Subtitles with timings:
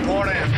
[0.00, 0.50] report in.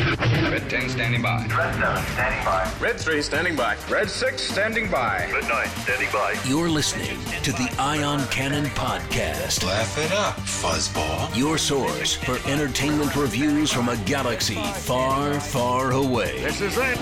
[0.51, 1.47] Red 10 standing by.
[1.47, 2.73] Red 7 standing by.
[2.81, 3.77] Red 3 standing by.
[3.91, 5.29] Red 6 standing by.
[5.33, 6.37] Red 9 standing by.
[6.47, 11.35] You're listening to the Ion Cannon Podcast, Laugh it up, fuzzball.
[11.37, 16.41] your source for entertainment reviews from a galaxy far, far away.
[16.43, 16.99] This is it.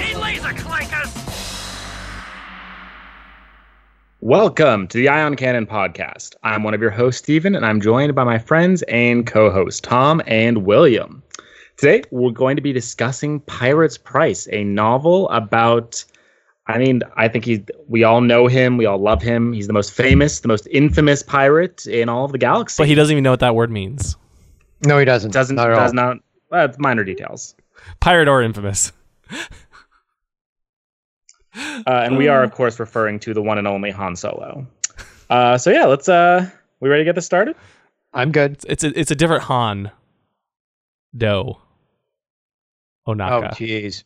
[0.00, 1.16] He laser clankers!
[4.22, 6.36] Welcome to the Ion Cannon podcast.
[6.42, 9.80] I'm one of your hosts, Stephen, and I'm joined by my friends and co hosts,
[9.80, 11.22] Tom and William.
[11.80, 16.04] Today, we're going to be discussing Pirate's Price, a novel about.
[16.66, 17.64] I mean, I think he.
[17.88, 18.76] We all know him.
[18.76, 19.54] We all love him.
[19.54, 22.82] He's the most famous, the most infamous pirate in all of the galaxy.
[22.82, 24.14] But he doesn't even know what that word means.
[24.84, 25.30] No, he doesn't.
[25.30, 25.94] doesn't Not at does all.
[25.94, 26.16] not.
[26.50, 27.54] Well, it's minor details.
[27.98, 28.92] Pirate or infamous.
[31.56, 34.66] Uh, and we are, of course, referring to the one and only Han Solo.
[35.30, 36.10] Uh, so yeah, let's.
[36.10, 37.56] Uh, we ready to get this started?
[38.12, 38.58] I'm good.
[38.68, 39.90] It's a it's a different Han.
[43.06, 43.12] Do.
[43.12, 43.50] Oh, Ohnaka.
[43.54, 44.04] jeez.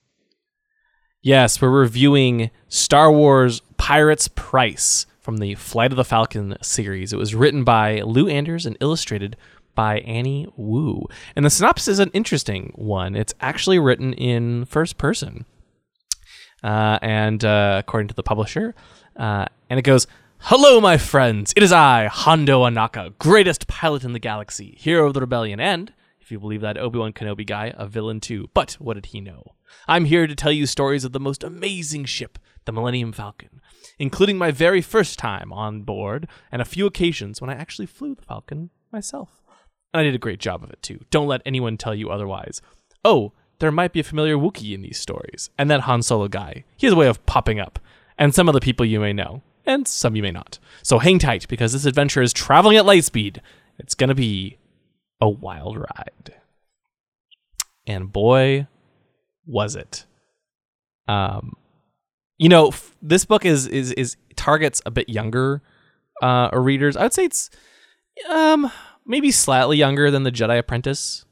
[1.22, 7.12] yes, we're reviewing Star Wars Pirates Price from the Flight of the Falcon series.
[7.12, 9.36] It was written by Lou Anders and illustrated
[9.74, 11.06] by Annie Wu.
[11.34, 13.16] And the synopsis is an interesting one.
[13.16, 15.46] It's actually written in first person.
[16.62, 18.74] Uh, and uh, according to the publisher,
[19.16, 20.06] uh, and it goes,
[20.38, 21.54] Hello, my friends.
[21.56, 25.92] It is I, Hondo Ohnaka, greatest pilot in the galaxy, hero of the rebellion, and,
[26.24, 28.48] if you believe that Obi Wan Kenobi guy, a villain too.
[28.54, 29.54] But what did he know?
[29.86, 33.60] I'm here to tell you stories of the most amazing ship, the Millennium Falcon,
[33.98, 38.14] including my very first time on board and a few occasions when I actually flew
[38.14, 39.42] the Falcon myself.
[39.92, 41.04] And I did a great job of it too.
[41.10, 42.62] Don't let anyone tell you otherwise.
[43.04, 45.50] Oh, there might be a familiar Wookiee in these stories.
[45.58, 46.64] And that Han Solo guy.
[46.76, 47.78] He has a way of popping up.
[48.16, 49.42] And some of the people you may know.
[49.66, 50.58] And some you may not.
[50.82, 53.42] So hang tight because this adventure is traveling at light speed.
[53.78, 54.58] It's to be
[55.24, 56.34] a wild ride.
[57.86, 58.66] And boy,
[59.46, 60.04] was it.
[61.08, 61.54] Um,
[62.38, 65.62] you know, f- this book is is is targets a bit younger
[66.22, 66.96] uh readers.
[66.96, 67.48] I would say it's
[68.28, 68.70] um
[69.06, 71.24] maybe slightly younger than the Jedi Apprentice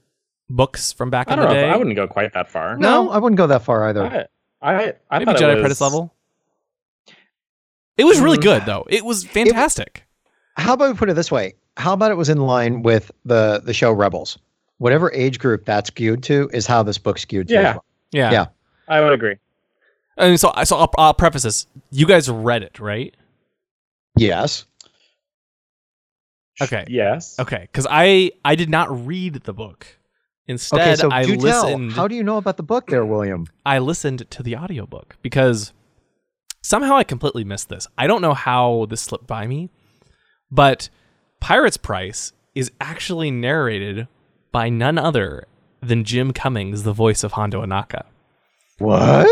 [0.49, 1.61] books from back I in don't the know.
[1.61, 1.69] day.
[1.69, 2.77] If, I wouldn't go quite that far.
[2.77, 4.05] No, I wouldn't go that far either.
[4.06, 4.27] I
[4.75, 6.15] I, I maybe thought Jedi it was, Apprentice level.
[7.97, 8.43] It was really Mm.
[8.43, 8.87] good though.
[8.89, 10.05] It was fantastic.
[10.56, 11.55] How about we put it this way?
[11.77, 14.38] How about it was in line with the the show Rebels?
[14.78, 17.55] Whatever age group that's skewed to is how this book skewed to.
[17.56, 17.72] as Yeah.
[17.72, 17.84] well.
[18.12, 18.31] yeah.
[18.33, 18.47] yeah.
[18.88, 19.37] I would agree.
[20.19, 21.66] And so, so I'll, I'll preface this.
[21.91, 23.16] You guys read it, right?
[24.19, 24.66] Yes.
[26.60, 26.84] Okay.
[26.88, 27.38] Yes.
[27.38, 27.60] Okay.
[27.62, 29.87] Because I I did not read the book.
[30.49, 31.91] Instead, Okay, so I listened.
[31.93, 31.97] tell.
[32.03, 33.47] How do you know about the book there, William?
[33.65, 35.72] I listened to the audiobook because
[36.62, 37.87] somehow I completely missed this.
[37.97, 39.71] I don't know how this slipped by me,
[40.50, 40.89] but
[41.42, 44.06] Pirate's Price is actually narrated
[44.53, 45.48] by none other
[45.80, 48.04] than Jim Cummings, the voice of Hondo Ohnaka.
[48.78, 49.28] What?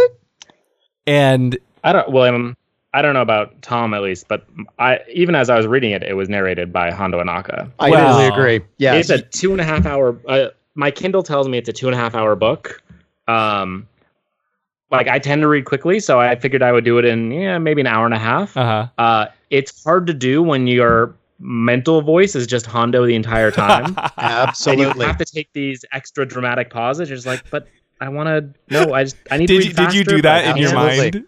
[1.06, 2.56] And I don't, William.
[2.93, 4.44] I don't know about Tom at least, but
[4.81, 7.71] I even as I was reading it, it was narrated by Hondo Ohnaka.
[7.78, 8.66] I Well, totally agree.
[8.78, 10.19] Yeah, It's a two and a half hour.
[10.27, 12.82] Uh, my Kindle tells me it's a two and a half hour book.
[13.28, 13.87] Um,
[14.91, 17.59] like I tend to read quickly, so I figured I would do it in yeah
[17.59, 18.56] maybe an hour and a half.
[18.56, 18.87] uh huh.
[18.98, 23.87] Uh, it's hard to do when your mental voice is just Hondo the entire time.
[23.97, 25.01] and Absolutely.
[25.01, 27.09] you have to take these extra dramatic pauses.
[27.09, 27.67] You're just like, but
[28.01, 28.55] I want to.
[28.73, 30.62] No, I just I need to did read you did you do that but in
[30.62, 31.25] your mind?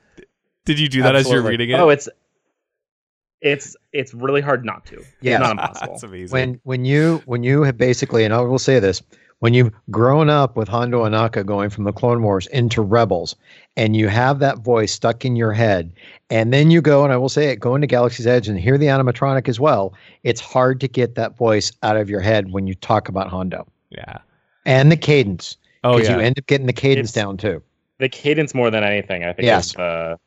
[0.64, 1.80] Did you do that as you're reading it?
[1.80, 2.08] Oh, it's
[3.40, 5.02] it's it's really hard not to.
[5.20, 5.34] Yeah.
[5.34, 5.86] It's not impossible.
[5.92, 6.32] That's amazing.
[6.32, 9.02] when when you when you have basically, and I will say this,
[9.42, 13.34] when you've grown up with Hondo Ohnaka going from the Clone Wars into Rebels,
[13.76, 15.92] and you have that voice stuck in your head,
[16.30, 18.78] and then you go, and I will say it, go into Galaxy's Edge and hear
[18.78, 19.94] the animatronic as well.
[20.22, 23.66] It's hard to get that voice out of your head when you talk about Hondo
[23.90, 24.18] yeah.
[24.64, 25.56] and the cadence.
[25.82, 26.18] Oh because yeah.
[26.18, 27.60] you end up getting the cadence It's- down too.
[27.98, 29.66] The cadence more than anything, I think, Yes.
[29.66, 30.18] is the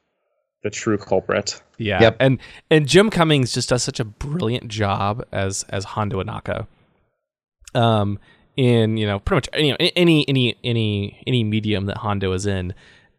[0.63, 1.61] the true culprit.
[1.77, 2.01] Yeah.
[2.01, 2.17] Yep.
[2.19, 2.39] And
[2.69, 6.67] and Jim Cummings just does such a brilliant job as as Hondo Ohnaka.
[7.73, 8.19] Um
[8.57, 12.45] in, you know, pretty much you know any any any any medium that Hondo is
[12.45, 12.73] in.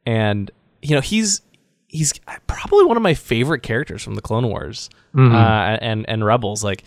[0.05, 0.51] And
[0.83, 1.41] you know, he's
[1.89, 2.13] he's
[2.47, 4.91] probably one of my favorite characters from the Clone Wars.
[5.15, 5.35] Mm-hmm.
[5.35, 6.85] Uh and and Rebels like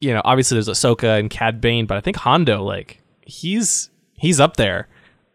[0.00, 4.40] you know, obviously there's Ahsoka and Cad Bane, but I think Hondo like he's he's
[4.40, 4.88] up there.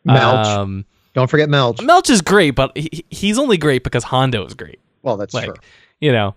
[0.08, 0.46] Melch.
[0.46, 1.78] Um Don't forget Melch.
[1.78, 5.46] Melch is great, but he, he's only great because Hondo is great Well, that's like
[5.46, 5.56] true.
[6.00, 6.36] you know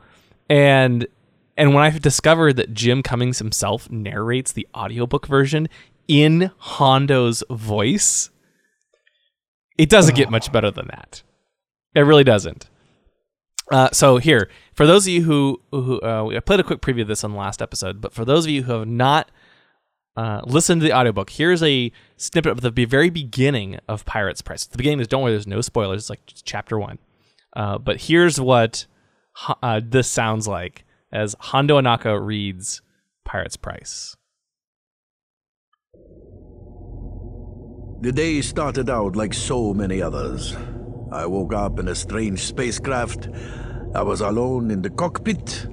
[0.48, 1.06] and
[1.56, 5.68] and when i discovered that jim cummings himself narrates the audiobook version
[6.08, 8.30] in hondo's voice
[9.78, 11.22] it doesn't get much better than that
[11.94, 12.68] it really doesn't
[13.70, 17.02] uh, so here for those of you who who uh, i played a quick preview
[17.02, 19.30] of this on the last episode but for those of you who have not
[20.16, 21.30] uh, listen to the audiobook.
[21.30, 24.66] Here's a snippet of the very beginning of Pirates Price.
[24.66, 26.02] The beginning is don't worry, there's no spoilers.
[26.02, 26.98] It's like chapter one.
[27.54, 28.86] Uh, but here's what
[29.62, 32.82] uh, this sounds like as Hondo Ohnaka reads
[33.24, 34.16] Pirates Price.
[38.00, 40.56] The day started out like so many others.
[41.12, 43.28] I woke up in a strange spacecraft.
[43.94, 45.68] I was alone in the cockpit.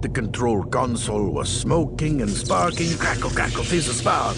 [0.00, 2.96] The control console was smoking and sparking.
[2.96, 4.36] Crackle, crackle, fizz, spark.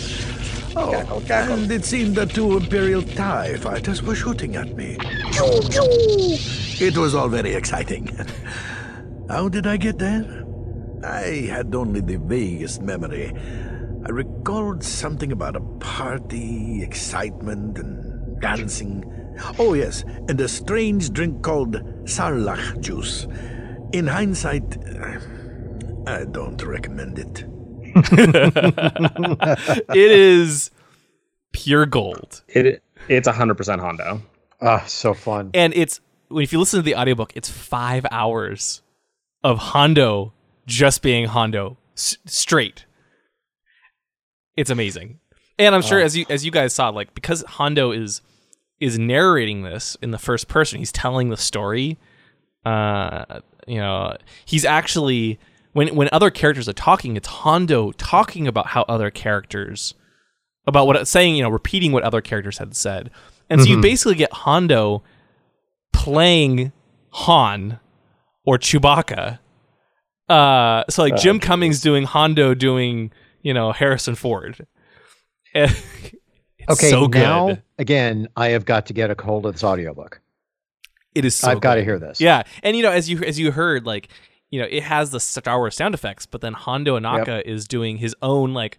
[0.75, 4.97] Oh, and it seemed that two Imperial TIE fighters were shooting at me.
[5.33, 6.37] Choo, choo.
[6.85, 8.11] It was all very exciting.
[9.29, 10.47] How did I get there?
[11.05, 13.33] I had only the vaguest memory.
[14.07, 19.05] I recalled something about a party, excitement, and dancing.
[19.59, 23.27] Oh, yes, and a strange drink called sarlach juice.
[23.93, 24.79] In hindsight,
[26.07, 27.45] I don't recommend it.
[29.95, 30.71] it is
[31.53, 32.43] pure gold.
[32.49, 34.23] It it's hundred percent Hondo.
[34.61, 35.51] Ah, so fun.
[35.55, 36.01] And it's
[36.31, 38.83] if you listen to the audiobook, it's five hours
[39.43, 40.33] of Hondo
[40.67, 42.85] just being Hondo s- straight.
[44.57, 45.21] It's amazing.
[45.59, 48.21] And I'm sure as you as you guys saw, like because Hondo is
[48.81, 51.99] is narrating this in the first person, he's telling the story.
[52.65, 55.39] Uh, you know, he's actually
[55.73, 59.95] when when other characters are talking, it's Hondo talking about how other characters
[60.67, 63.11] about what it's saying, you know, repeating what other characters had said.
[63.51, 65.03] And so you basically get Hondo
[65.93, 66.73] playing
[67.11, 67.79] Han
[68.49, 69.39] or Chewbacca.
[70.27, 73.13] Uh, so like Jim Cummings doing Hondo doing,
[73.43, 74.67] you know, Harrison Ford.
[75.55, 75.83] it's
[76.71, 80.23] Okay, so now again, I have got to get a hold of this audiobook.
[81.15, 82.23] It is so I've got to hear this.
[82.23, 84.09] Yeah, and you know, as you as you heard, like
[84.51, 87.99] you know, it has the Star Wars sound effects, but then Hondo Ohnaka is doing
[87.99, 88.79] his own like,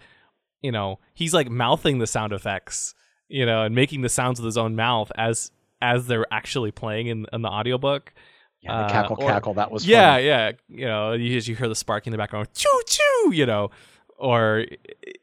[0.64, 2.96] you know, he's like mouthing the sound effects,
[3.28, 7.06] you know, and making the sounds with his own mouth as as they're actually playing
[7.06, 8.14] in, in the audiobook.
[8.62, 9.54] Yeah, the Uh, cackle or- cackle.
[9.54, 10.24] That was Yeah, fun.
[10.26, 13.46] yeah, you know, you as you hear the sparking in the background, choo choo, you
[13.46, 13.72] know,
[14.18, 14.66] or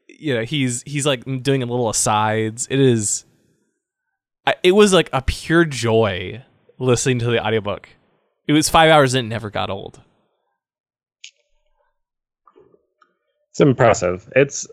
[0.07, 2.67] you know, he's he's like doing a little asides.
[2.71, 3.25] It is,
[4.63, 6.43] it was like a pure joy
[6.79, 7.89] listening to the audiobook.
[8.47, 10.01] It was five hours and it never got old.
[13.51, 14.31] It's impressive.
[14.35, 14.67] It's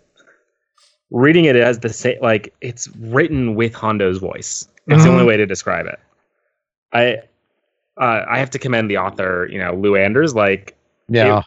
[1.10, 4.68] reading it as the same like it's written with Hondo's voice.
[4.86, 5.98] It's the only way to describe it.
[6.92, 7.16] I
[7.98, 10.34] uh, I have to commend the author, you know, Lou Anders.
[10.34, 10.76] Like
[11.08, 11.42] Yeah.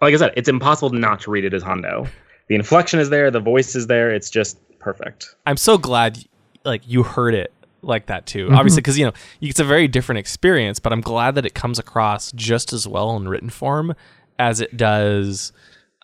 [0.00, 2.06] like I said, it's impossible not to read it as Hondo.
[2.48, 4.10] The inflection is there, the voice is there.
[4.10, 5.34] It's just perfect.
[5.46, 6.24] I'm so glad
[6.64, 8.46] like you heard it like that too.
[8.46, 8.54] Mm-hmm.
[8.54, 11.78] Obviously, because you know it's a very different experience, but I'm glad that it comes
[11.78, 13.94] across just as well in written form
[14.38, 15.52] as it does,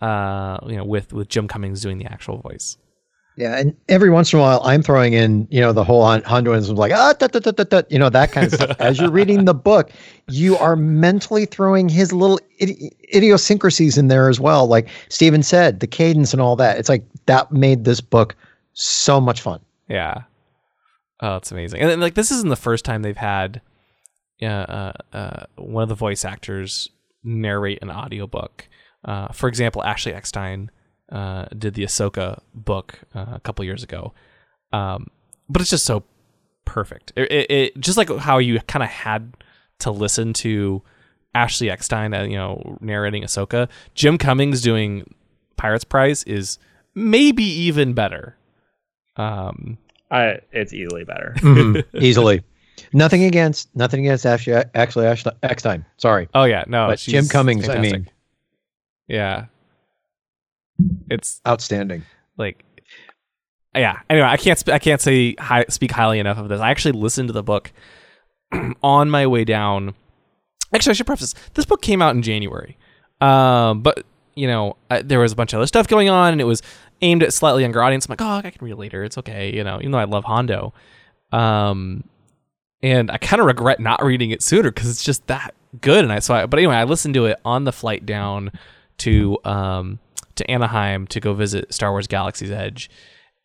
[0.01, 2.77] uh, you know, with with Jim Cummings doing the actual voice.
[3.37, 6.21] Yeah, and every once in a while, I'm throwing in, you know, the whole Hon-
[6.21, 8.77] Honduans like ah, da, da, da, da, da, you know, that kind of stuff.
[8.79, 9.91] As you're reading the book,
[10.29, 14.67] you are mentally throwing his little idi- idiosyncrasies in there as well.
[14.67, 16.77] Like Steven said, the cadence and all that.
[16.77, 18.35] It's like that made this book
[18.73, 19.59] so much fun.
[19.89, 20.23] Yeah.
[21.19, 21.81] Oh, it's amazing.
[21.81, 23.61] And then, like this isn't the first time they've had
[24.41, 26.89] uh, uh, uh, one of the voice actors
[27.23, 28.67] narrate an audiobook.
[29.03, 30.71] Uh, for example, Ashley Eckstein
[31.11, 34.13] uh, did the Ahsoka book uh, a couple years ago.
[34.73, 35.07] Um,
[35.49, 36.03] but it's just so
[36.65, 37.13] perfect.
[37.15, 39.33] It, it, it just like how you kind of had
[39.79, 40.81] to listen to
[41.33, 43.69] Ashley Eckstein, uh, you know, narrating Ahsoka.
[43.93, 45.13] Jim Cummings doing
[45.57, 46.57] Pirates Price is
[46.95, 48.35] maybe even better.
[49.17, 49.77] Um,
[50.11, 51.35] I it's easily better.
[51.99, 52.43] Easily.
[52.91, 55.85] Nothing against, nothing against Ashley, actually Ashley Eckstein.
[55.97, 56.27] Sorry.
[56.33, 56.87] Oh yeah, no.
[56.87, 58.09] But Jim Cummings, I mean-
[59.07, 59.45] yeah,
[61.09, 62.03] it's Outstanding.
[62.37, 62.63] like,
[63.75, 63.99] yeah.
[64.09, 66.61] Anyway, I can't sp- I can't say hi- speak highly enough of this.
[66.61, 67.71] I actually listened to the book
[68.83, 69.93] on my way down.
[70.73, 71.43] Actually, I should preface this.
[71.53, 72.77] This book came out in January,
[73.21, 74.05] um, but
[74.35, 76.61] you know I, there was a bunch of other stuff going on, and it was
[77.01, 78.05] aimed at slightly younger audience.
[78.05, 79.03] I'm like, oh, I can read it later.
[79.03, 79.77] It's okay, you know.
[79.79, 80.73] Even though I love Hondo,
[81.31, 82.03] um,
[82.81, 86.03] and I kind of regret not reading it sooner because it's just that good.
[86.03, 88.51] And I so, I, but anyway, I listened to it on the flight down
[88.99, 89.99] to um
[90.35, 92.89] to Anaheim to go visit Star Wars Galaxy's Edge,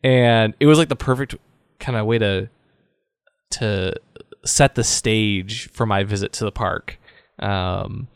[0.03, 1.35] and it was like the perfect
[1.79, 2.49] kind of way to
[3.51, 3.93] to
[4.45, 6.99] set the stage for my visit to the park.
[7.39, 8.07] Um,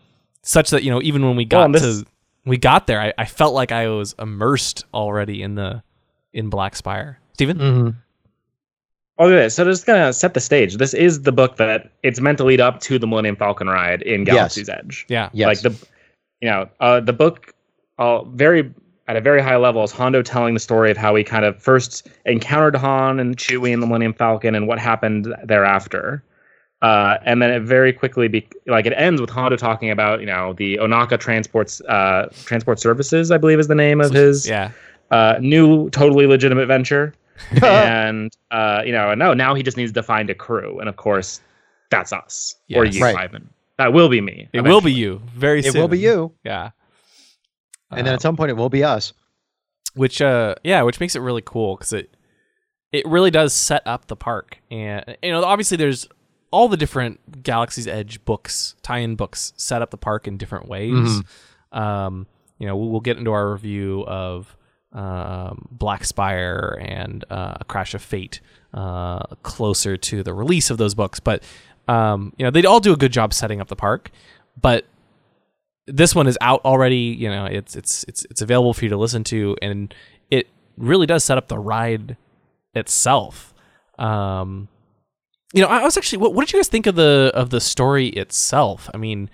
[0.44, 2.06] such that you know, even when we got and this- to
[2.46, 5.82] we got there, I, I felt like I was immersed already in the
[6.34, 7.20] in Black Spire.
[7.34, 7.58] Steven?
[7.60, 7.90] hmm
[9.18, 10.76] Okay, so just gonna set the stage.
[10.76, 14.02] This is the book that it's meant to lead up to the Millennium Falcon ride
[14.02, 15.06] in Galaxy's Edge.
[15.08, 15.30] Yeah.
[15.32, 15.48] Yes.
[15.48, 15.88] Like the,
[16.46, 17.56] you know, uh, the book,
[17.98, 18.72] uh, very
[19.08, 21.60] at a very high level is Hondo telling the story of how he kind of
[21.62, 26.24] first encountered Han and Chewie and the Millennium Falcon and what happened thereafter.
[26.84, 30.28] Uh, and then it very quickly be like it ends with Hondo talking about you
[30.28, 34.70] know the Ohnaka transports uh, transport services I believe is the name of his Yeah.
[35.10, 37.14] uh, new totally legitimate venture
[37.64, 40.96] and uh, you know, no, now he just needs to find a crew, and of
[40.96, 41.42] course,
[41.90, 43.16] that's us or you, Right.
[43.16, 43.50] Ivan.
[43.78, 44.48] That will be me.
[44.54, 45.76] It will be you very It soon.
[45.76, 46.34] It will be you.
[46.44, 46.72] Yeah.
[47.92, 49.14] And then at some point, it will be us.
[49.96, 52.16] which uh yeah which makes it really cool because it
[52.92, 56.08] it really does set up the park and you know obviously there's
[56.52, 61.22] all the different galaxy's edge books tie-in books set up the park in different ways
[61.72, 62.28] um
[62.60, 64.58] you know we'll, we'll get into our review of
[64.94, 68.40] um, black spire and uh, a crash of fate
[68.74, 71.42] uh, closer to the release of those books but
[71.88, 74.12] um, you know they all do a good job setting up the park
[74.60, 74.86] but
[75.88, 76.98] this one is out already.
[76.98, 79.94] You know, it's it's it's it's available for you to listen to, and
[80.32, 82.18] it really does set up the ride
[82.74, 83.54] itself.
[84.00, 84.68] Um,
[85.54, 86.20] you know, I was actually.
[86.20, 88.90] What, what did you guys think of the of the story itself?
[88.94, 89.30] I mean,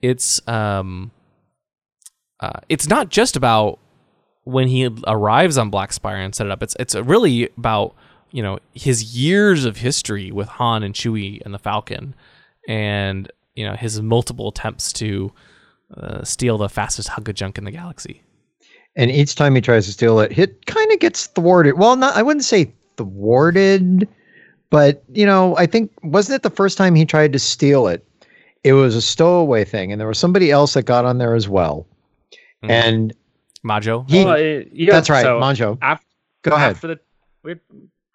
[0.00, 1.10] it's um,
[2.40, 3.78] uh, it's not just about
[4.44, 6.62] when he arrives on Black Spire and set it up.
[6.62, 7.94] It's it's really about
[8.30, 12.14] you know his years of history with Han and Chewie and the Falcon,
[12.68, 15.32] and you know his multiple attempts to
[15.96, 18.22] uh, steal the fastest hunk of junk in the galaxy.
[18.96, 21.78] And each time he tries to steal it, it kind of gets thwarted.
[21.78, 24.08] Well, not I wouldn't say thwarted,
[24.70, 28.04] but you know, I think wasn't it the first time he tried to steal it?
[28.64, 31.48] It was a stowaway thing, and there was somebody else that got on there as
[31.48, 31.86] well.
[32.64, 32.70] Mhm.
[32.70, 33.12] And
[33.62, 34.04] Majo.
[34.08, 35.78] he, Well, it- yeah, that's right, so Majo.
[35.80, 36.04] af-
[36.42, 36.70] Go ahead.
[36.72, 37.00] After the,
[37.44, 37.54] we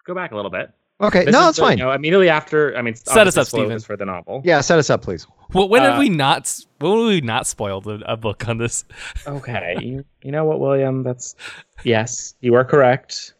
[0.06, 0.70] go back a little bit.
[1.00, 1.78] Okay, This no, is that's the- fine.
[1.78, 3.80] You know, immediately after, I mean, Set us up, spoilers Steven.
[3.80, 4.42] for the novel.
[4.44, 5.26] yeah, set us up, please.
[5.52, 6.52] Well, when have uh, we not?
[6.78, 8.84] When have we not spoiled a, a book on this?
[9.26, 9.76] Okay.
[9.80, 11.02] you, you know what, William?
[11.02, 11.34] That's
[11.82, 13.34] yes, you are correct.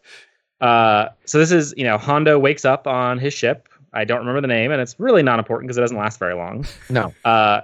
[0.61, 3.69] Uh, so this is, you know, Hondo wakes up on his ship.
[3.93, 6.35] I don't remember the name, and it's really not important because it doesn't last very
[6.35, 6.67] long.
[6.91, 7.61] No, Uh,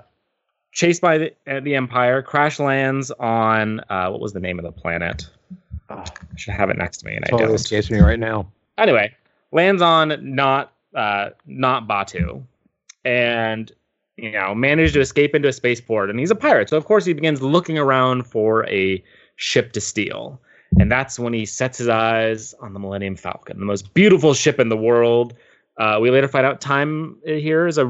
[0.73, 4.64] chased by the, uh, the Empire, crash lands on uh, what was the name of
[4.64, 5.28] the planet?
[5.88, 7.52] Oh, I should have it next to me, and I don't.
[7.52, 8.47] escapes me right now.
[8.80, 9.14] Anyway,
[9.52, 12.42] lands on not uh, not Batuu,
[13.04, 13.70] and
[14.16, 16.10] you know managed to escape into a spaceport.
[16.10, 19.02] And he's a pirate, so of course he begins looking around for a
[19.37, 20.40] ship to steal.
[20.78, 24.60] And that's when he sets his eyes on the Millennium Falcon, the most beautiful ship
[24.60, 25.34] in the world.
[25.78, 27.87] Uh, we later find out time here is a,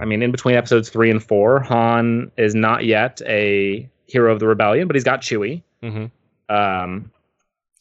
[0.00, 4.40] I mean, in between episodes three and four, Han is not yet a hero of
[4.40, 5.62] the rebellion, but he's got Chewie.
[5.82, 6.54] Mm-hmm.
[6.54, 7.12] Um,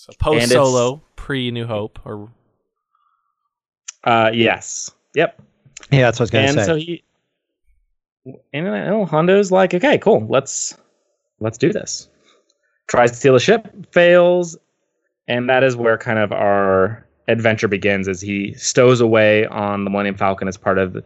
[0.09, 2.29] So post solo, pre New Hope, or
[4.03, 5.41] uh, yes, yep.
[5.91, 6.65] Yeah, that's what I was gonna and say.
[6.65, 7.03] so he
[8.53, 10.77] and uh, oh, Hondo's like, okay, cool, let's
[11.39, 12.09] let's do this.
[12.87, 14.57] Tries to steal a ship, fails,
[15.27, 18.07] and that is where kind of our adventure begins.
[18.07, 21.03] As he stows away on the Millennium Falcon as part of,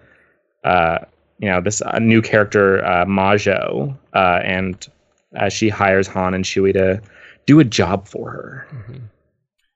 [0.63, 0.99] uh,
[1.39, 4.87] you know, this uh, new character uh, Majo, uh, and
[5.33, 7.01] as she hires Han and Chewie to
[7.45, 8.67] do a job for her.
[8.73, 8.97] Mm-hmm.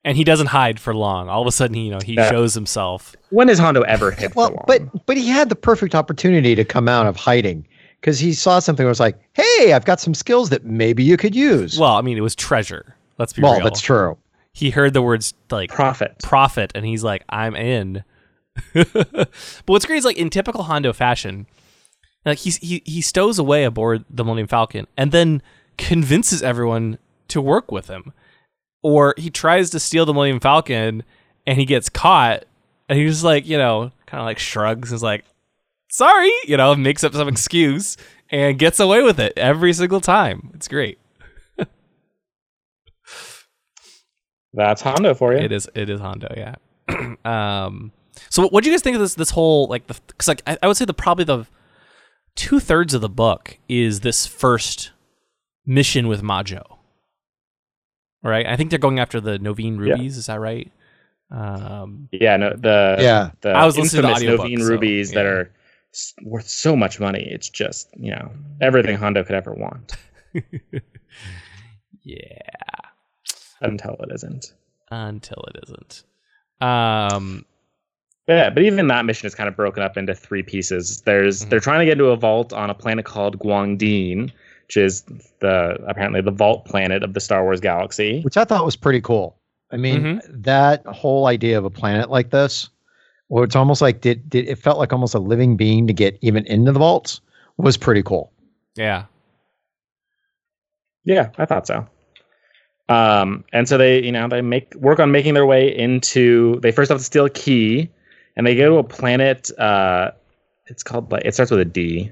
[0.04, 1.30] and he doesn't hide for long.
[1.30, 2.30] All of a sudden, he, you know, he Yeah.
[2.30, 3.16] shows himself.
[3.32, 4.64] When has Hondo ever hid for well, long?
[4.68, 7.68] but but he had the perfect opportunity to come out of hiding
[8.02, 11.18] because he saw something that was like, "Hey, I've got some skills that maybe you
[11.18, 12.96] could use." Well, I mean, it was treasure.
[13.18, 13.64] Let's be well real.
[13.64, 14.18] that's true.
[14.54, 16.20] He heard the words like profit.
[16.22, 18.04] profit, and he's like, "I'm in."
[18.74, 19.30] but
[19.66, 21.46] what's great is like in typical Hondo fashion,
[22.26, 25.42] like he's, he he stows away aboard the Millennium Falcon and then
[25.78, 26.98] convinces everyone
[27.30, 28.14] to work with him,
[28.84, 31.04] or he tries to steal the Millennium Falcon
[31.48, 32.46] and he gets caught,
[32.90, 35.26] and he's just like you know kind of like shrugs and is like,
[35.90, 37.98] "Sorry," you know, makes up some excuse
[38.30, 40.52] and gets away with it every single time.
[40.54, 41.00] It's great.
[44.54, 45.40] That's Hondo for you.
[45.40, 45.70] It is.
[45.76, 46.34] It is Hondo.
[46.36, 46.56] Yeah.
[47.26, 47.92] um.
[48.30, 49.16] So, what do you guys think of this?
[49.16, 51.46] This whole like because like I, I would say the probably the
[52.36, 54.92] two thirds of the book is this first
[55.66, 56.75] mission with Majo.
[58.26, 58.46] Right.
[58.48, 59.94] I think they're going after the Novine Yeah.
[59.94, 60.18] rubies.
[60.18, 60.72] Is that right?
[61.32, 62.10] Um.
[62.12, 63.32] Yeah, no, the Yeah.
[63.42, 65.52] the I was listening to the infamous audiobook, Novine so, rubies that are
[66.24, 67.28] worth so much money.
[67.32, 69.94] It's just you know everything Hondo could ever want
[72.04, 72.40] Yeah.
[73.62, 74.54] until it isn't.
[74.92, 76.04] Until it isn't.
[76.62, 77.46] Um.
[78.28, 81.02] Yeah, but even that mission is kind of broken up into three pieces.
[81.02, 81.50] There's Mm-hmm.
[81.50, 84.32] they're trying to get into a vault on a planet called Guangdin,
[84.68, 85.02] which is
[85.40, 88.22] the apparently the vault planet of the Star Wars galaxy.
[88.22, 89.38] which I thought was pretty cool.
[89.72, 90.42] I mean, Mm-hmm.
[90.42, 92.70] that whole idea of a planet like this,
[93.30, 96.18] well, it's almost like did, did it felt like almost a living being to get
[96.22, 97.22] even into the vaults,
[97.58, 98.32] was pretty cool.
[98.76, 99.06] Yeah.
[101.04, 101.88] Yeah, I thought so.
[102.90, 106.60] Um, and so they, you know, they make work on making their way into.
[106.62, 107.90] They first have to steal a key,
[108.36, 109.50] and they go to a planet.
[109.58, 110.12] Uh,
[110.68, 112.12] it's called like it starts with a D.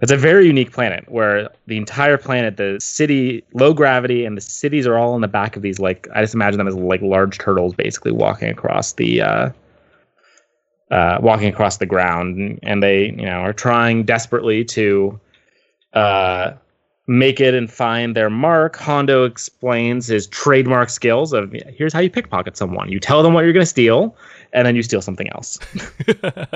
[0.00, 4.40] It's a very unique planet where the entire planet, the city, low gravity, and the
[4.40, 7.00] cities are all in the back of these like I just imagine them as like
[7.00, 9.22] large turtles, basically walking across the.
[9.22, 9.50] Uh,
[10.90, 15.18] uh, walking across the ground, and, they, you know, are trying desperately to
[15.94, 16.52] uh,
[17.06, 18.76] make it and find their mark.
[18.76, 22.90] Hondo explains his trademark skills of here's how you pickpocket someone.
[22.90, 24.16] You tell them what you're going to steal,
[24.52, 25.58] and then you steal something else.
[26.24, 26.52] oh,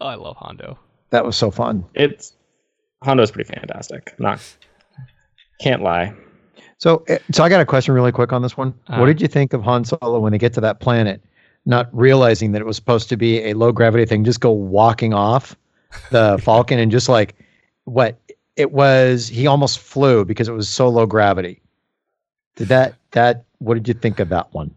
[0.00, 0.78] I love Hondo.
[1.10, 1.84] That was so fun.
[1.94, 2.34] It's
[3.02, 4.14] Hondo's pretty fantastic.
[4.18, 4.40] Not
[5.60, 6.14] can't lie.
[6.78, 8.74] So, eh, so I got a question really quick on this one.
[8.86, 9.00] Uh-huh.
[9.00, 11.22] what did you think of Han Solo when they get to that planet,
[11.66, 15.12] not realizing that it was supposed to be a low gravity thing, just go walking
[15.12, 15.56] off
[16.10, 17.34] the Falcon and just like
[17.84, 18.18] what
[18.56, 19.28] it was?
[19.28, 21.60] He almost flew because it was so low gravity.
[22.56, 23.44] Did that that?
[23.58, 24.72] What did you think of that one?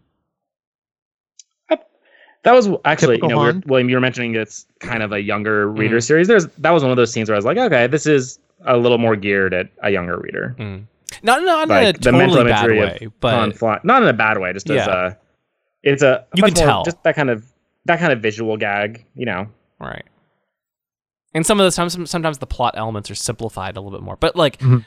[2.44, 5.12] That was actually, Typical you know, we were, William, you were mentioning it's kind of
[5.12, 6.02] a younger reader Mhm.
[6.02, 6.26] series.
[6.28, 8.76] There's that was one of those scenes where I was like, okay, this is a
[8.76, 10.56] little more geared at a younger reader.
[10.58, 10.84] Mm.
[11.22, 14.38] Not, not Like in a the totally bad way, but fly, not in a bad
[14.38, 15.16] way, just as a,
[15.84, 16.84] it's a You can more- tell.
[16.84, 17.44] just that kind of
[17.84, 19.46] that kind of visual gag, you know.
[19.80, 20.04] Right.
[21.34, 24.16] And some of the times, sometimes the plot elements are simplified a little bit more,
[24.16, 24.84] but like, Mhm.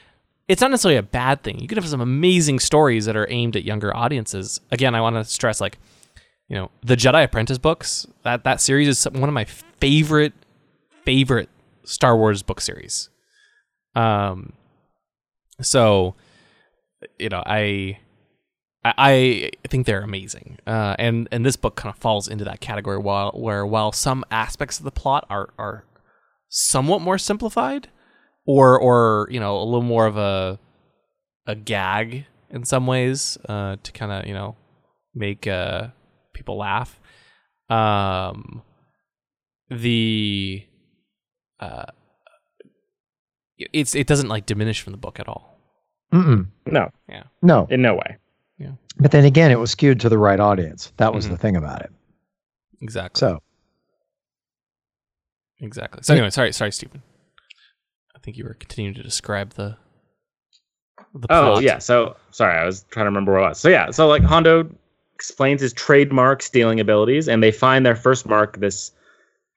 [0.48, 1.58] it's not necessarily a bad thing.
[1.58, 4.60] You could have some amazing stories that are aimed at younger audiences.
[4.70, 5.78] Again, I want to stress, like,
[6.48, 8.06] you know, the Jedi Apprentice books.
[8.22, 10.32] That that series is one of my favorite
[11.04, 11.48] favorite
[11.84, 13.08] Star Wars book series.
[13.94, 14.52] Um,
[15.60, 16.14] so,
[17.18, 17.98] you know, I.
[18.84, 22.60] I I think they're amazing, uh, and and this book kind of falls into that
[22.60, 22.98] category.
[22.98, 25.84] While where while some aspects of the plot are are
[26.50, 27.88] somewhat more simplified,
[28.46, 30.60] or or you know a little more of a
[31.48, 34.54] a gag in some ways uh, to kind of you know
[35.16, 35.88] make uh,
[36.36, 37.00] people laugh.
[37.68, 38.62] Um,
[39.70, 40.64] the
[41.58, 41.86] uh,
[43.58, 45.58] it's it doesn't like diminish from the book at all.
[46.12, 46.46] Mm-mm.
[46.66, 47.24] No, Yeah.
[47.42, 48.18] No, in no way.
[48.58, 48.72] Yeah.
[48.98, 50.92] But then again, it was skewed to the right audience.
[50.98, 51.30] That was Mhm.
[51.30, 51.90] the thing about it.
[52.80, 53.18] Exactly.
[53.18, 53.42] So,
[55.60, 56.02] Exactly.
[56.02, 57.02] So anyway, sorry, sorry, Stephen.
[58.14, 59.76] I think you were continuing to describe the.
[61.14, 61.62] the Oh plot.
[61.62, 61.78] yeah.
[61.78, 63.58] So sorry, I was trying to remember where I was.
[63.58, 63.90] So yeah.
[63.90, 64.68] So like Hondo
[65.16, 68.58] explains his trademark stealing abilities, and they find their first mark.
[68.58, 68.92] This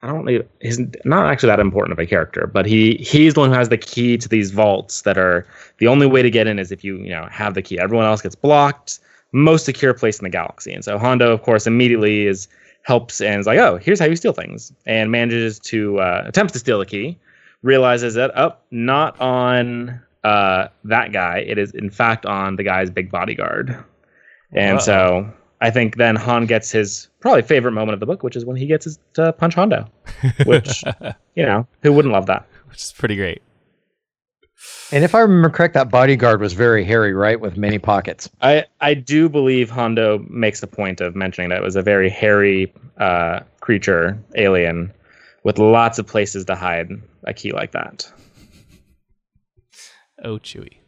[0.01, 0.41] I don't know.
[0.61, 3.67] He's not actually that important of a character, but he he's the one who has
[3.67, 5.45] the key to these vaults that are
[5.79, 7.77] the only way to get in is if you you know have the key.
[7.77, 8.99] Everyone else gets blocked.
[9.31, 12.47] Most secure place in the galaxy, and so Hondo, of course, immediately is
[12.83, 16.53] helps and is like, oh, here's how you steal things, and manages to uh, attempts
[16.53, 17.19] to steal the key.
[17.61, 21.39] Realizes that oh, not on uh, that guy.
[21.39, 23.77] It is in fact on the guy's big bodyguard,
[24.53, 28.35] and so I think then Han gets his probably favorite moment of the book, which
[28.35, 29.87] is when he gets his to punch Hondo,
[30.45, 30.83] which
[31.35, 32.47] you know who wouldn't love that.
[32.69, 33.41] which is pretty great.
[34.91, 38.29] and if I remember correct, that bodyguard was very hairy, right, with many pockets.
[38.41, 42.09] I I do believe Hondo makes the point of mentioning that it was a very
[42.09, 44.93] hairy uh, creature, alien,
[45.43, 46.89] with lots of places to hide
[47.25, 48.11] a key like that.
[50.23, 50.78] Oh, Chewie.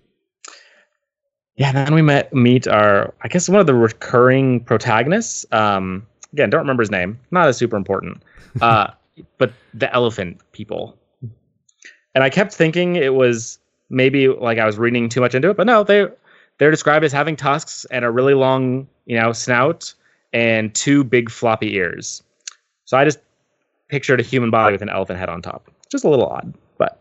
[1.61, 5.45] Yeah, then we met meet our I guess one of the recurring protagonists.
[5.51, 7.19] Um, again, don't remember his name.
[7.29, 8.23] Not as super important.
[8.59, 8.87] Uh,
[9.37, 10.97] but the elephant people.
[12.15, 13.59] And I kept thinking it was
[13.91, 16.07] maybe like I was reading too much into it, but no, they
[16.57, 19.93] they're described as having tusks and a really long, you know, snout
[20.33, 22.23] and two big floppy ears.
[22.85, 23.19] So I just
[23.87, 25.69] pictured a human body with an elephant head on top.
[25.91, 26.99] Just a little odd, but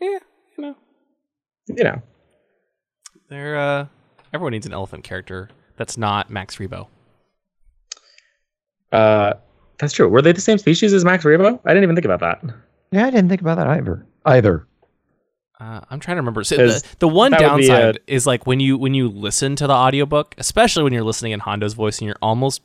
[0.00, 0.20] Yeah,
[0.56, 0.76] you know,
[1.66, 2.00] you know.
[3.28, 3.86] They're uh,
[4.32, 6.86] everyone needs an elephant character that's not Max Rebo.
[8.92, 9.34] Uh,
[9.78, 10.08] that's true.
[10.08, 11.60] Were they the same species as Max Rebo?
[11.64, 12.54] I didn't even think about that.
[12.92, 14.06] Yeah, I didn't think about that either.
[14.24, 14.66] Either.
[15.58, 16.44] Uh, I'm trying to remember.
[16.44, 18.94] So 'Cause the, the one that would be downside a- is like when you when
[18.94, 22.62] you listen to the audiobook, especially when you're listening in Hondo's voice and you're almost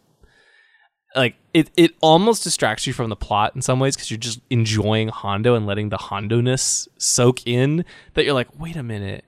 [1.16, 4.40] like it it almost distracts you from the plot in some ways because you're just
[4.50, 9.26] enjoying Hondo and letting the Hondo-ness soak in that you're like, wait a minute.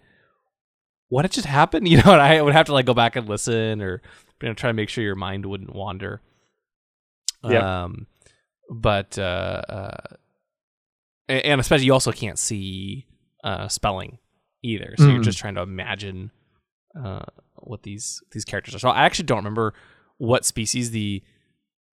[1.14, 1.88] What had just happened?
[1.92, 4.02] You know, and I would have to like go back and listen or
[4.42, 6.22] you know try to make sure your mind wouldn't wander.
[7.44, 7.84] Yeah.
[7.84, 8.08] Um
[8.70, 9.98] but uh, uh
[11.30, 13.06] and especially you also can't see
[13.44, 14.18] uh, spelling
[14.62, 14.96] either.
[14.98, 15.24] So you're Mm.
[15.24, 16.32] just trying to imagine
[17.02, 18.80] uh, what these these characters are.
[18.80, 19.74] So I actually don't remember
[20.18, 21.24] what species the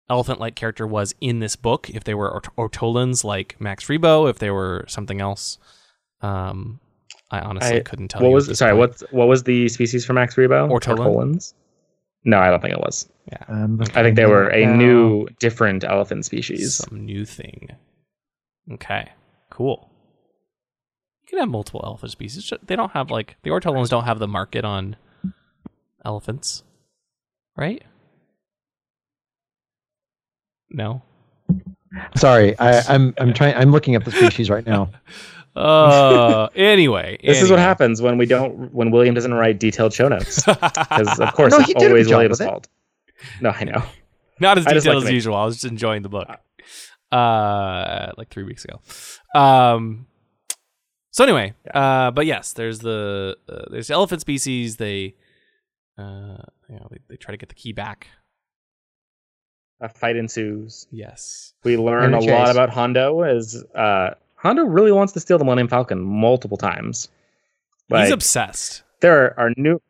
[0.09, 1.89] elephant-like character was in this book.
[1.91, 5.59] If they were Ort- Ortolans like Max Rebo, if they were something else.
[6.23, 6.81] Um,
[7.31, 8.35] I honestly I- couldn't tell what you.
[8.35, 8.73] was at sorry?
[8.73, 9.01] point.
[9.01, 10.69] What what was the species for Max Rebo?
[10.69, 10.99] Ortolan?
[10.99, 11.55] Ortolans?
[12.25, 13.09] No, I don't think it was.
[13.49, 16.75] I'm um, I think they were a looking new, different elephant species.
[16.77, 17.69] Some new thing.
[18.73, 19.11] Okay,
[19.51, 19.89] cool.
[21.23, 22.53] You can have multiple elephant species.
[22.67, 24.97] They don't have like the ortolans don't have the market on
[26.05, 26.65] elephants,
[27.57, 27.83] right?
[30.71, 31.03] No.
[32.17, 33.55] Sorry, I, I'm I'm trying.
[33.55, 34.91] I'm looking up the species right now.
[35.57, 36.49] Uh.
[36.55, 40.45] anyway, This is what happens when we don't when William doesn't write detailed show notes
[40.45, 42.69] because of course No, it's he did always William's fault.
[43.41, 43.83] No, I know.
[44.41, 45.35] Not as I just like detailed to as make- usual.
[45.37, 46.29] I was just enjoying the book.
[47.13, 48.81] Uh, like three weeks ago.
[49.35, 50.07] Um.
[51.13, 54.77] So anyway, uh, but yes, there's the uh, there's the elephant species.
[54.77, 55.17] They,
[55.99, 58.07] uh, you know, they, they try to get the key back.
[59.81, 60.87] A fight ensues.
[60.93, 61.53] Yes.
[61.65, 64.11] We learn a a lot about Hondo as uh,
[64.43, 67.09] Hondo really wants to steal the Millennium Falcon multiple times.
[67.89, 68.83] He's obsessed.
[69.01, 69.81] there are, are new.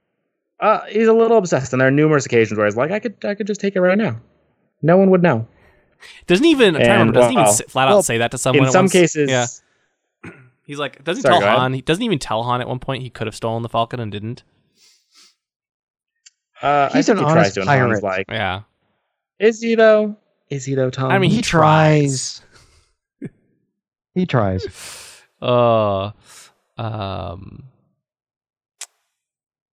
[0.59, 3.23] Uh, he's a little obsessed, and there are numerous occasions where he's like, "I could,
[3.25, 4.21] I could just take it right now.
[4.83, 5.47] No one would know."
[6.27, 8.19] Doesn't even I'm trying to And, remember, doesn't even well, s- flat out well, say
[8.19, 8.67] that to someone.
[8.67, 8.93] In some once?
[8.93, 9.47] cases, yeah.
[10.67, 11.59] He's like, doesn't Sorry, tell.
[11.59, 11.75] Han?
[11.75, 14.11] He doesn't even tell Han at one point he could have stolen the Falcon and
[14.11, 14.43] didn't.
[16.63, 18.03] uh, I He's think an he tries honest to, pirate.
[18.03, 18.63] like, Yeah.
[19.39, 20.17] "Is he though?
[20.51, 22.41] Is he though, Tom?" I mean, he, He tries.
[22.41, 22.43] tries.
[24.15, 24.67] He tries.
[25.41, 26.11] Uh,
[26.77, 27.65] um,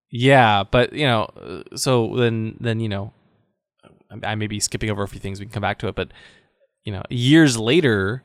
[0.09, 3.13] yeah, but you know, so then, then you know,
[4.23, 5.39] I I may be skipping over a few things.
[5.39, 6.11] We can come back to it, but
[6.85, 8.23] you know, years later,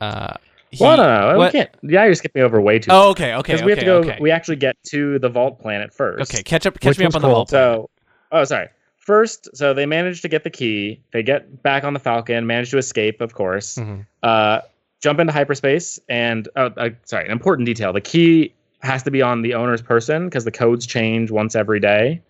[0.00, 0.34] uh,
[0.70, 1.70] he, well, no, no, we what- can't.
[1.82, 2.90] Yeah, you're skipping over way too.
[2.92, 3.96] Oh, okay, okay, because okay, we have to go.
[3.98, 4.18] okay.
[4.20, 6.32] We actually get to the vault planet first.
[6.32, 7.34] okay, catch up, catch Which me up on the cool?
[7.34, 7.50] vault.
[7.50, 7.90] So,
[8.32, 8.68] oh, sorry.
[8.96, 11.02] First, so they manage to get the key.
[11.12, 13.76] They get back on the Falcon, manage to escape, of course.
[13.76, 14.06] Mhm.
[14.22, 14.60] Uh,
[15.00, 19.20] jump into hyperspace, and oh, uh, sorry, an important detail: the key has to be
[19.20, 22.22] on the owner's person because the codes change once every day.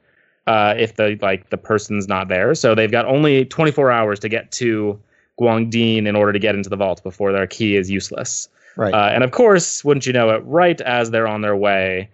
[0.47, 4.29] Uh, if the like the person's not there, so they've got only 24 hours to
[4.29, 4.99] get to
[5.39, 8.49] Guangdin in order to get into the vault before their key is useless.
[8.77, 8.93] Right.
[8.93, 12.09] Uh, and of course, wouldn't you know it, right as they're on their way,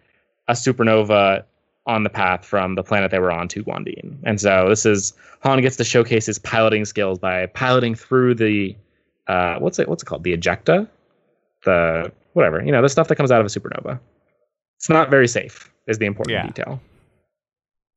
[0.49, 1.45] a supernova
[1.87, 4.17] on the path from the planet they were on to Guandine.
[4.25, 8.77] And so this is Han gets to showcase his piloting skills by piloting through the
[9.29, 10.25] uh, what's it what's it called?
[10.25, 10.89] The ejecta?
[11.65, 13.99] The whatever, you know, the stuff that comes out of a supernova.
[14.79, 16.47] It's not very safe, is the important Yeah.
[16.47, 16.81] detail.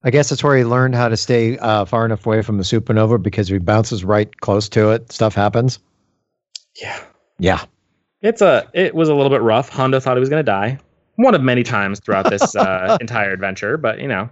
[0.03, 2.63] I guess that's where he learned how to stay uh, far enough away from the
[2.63, 5.79] supernova because if he bounces right close to it, stuff happens.
[6.81, 6.97] Yeah.
[7.37, 7.65] Yeah.
[8.21, 9.67] It's a it was a little bit rough.
[9.69, 10.79] Hondo thought he was gonna die.
[11.15, 14.29] One of many times throughout this uh, entire adventure, but you know.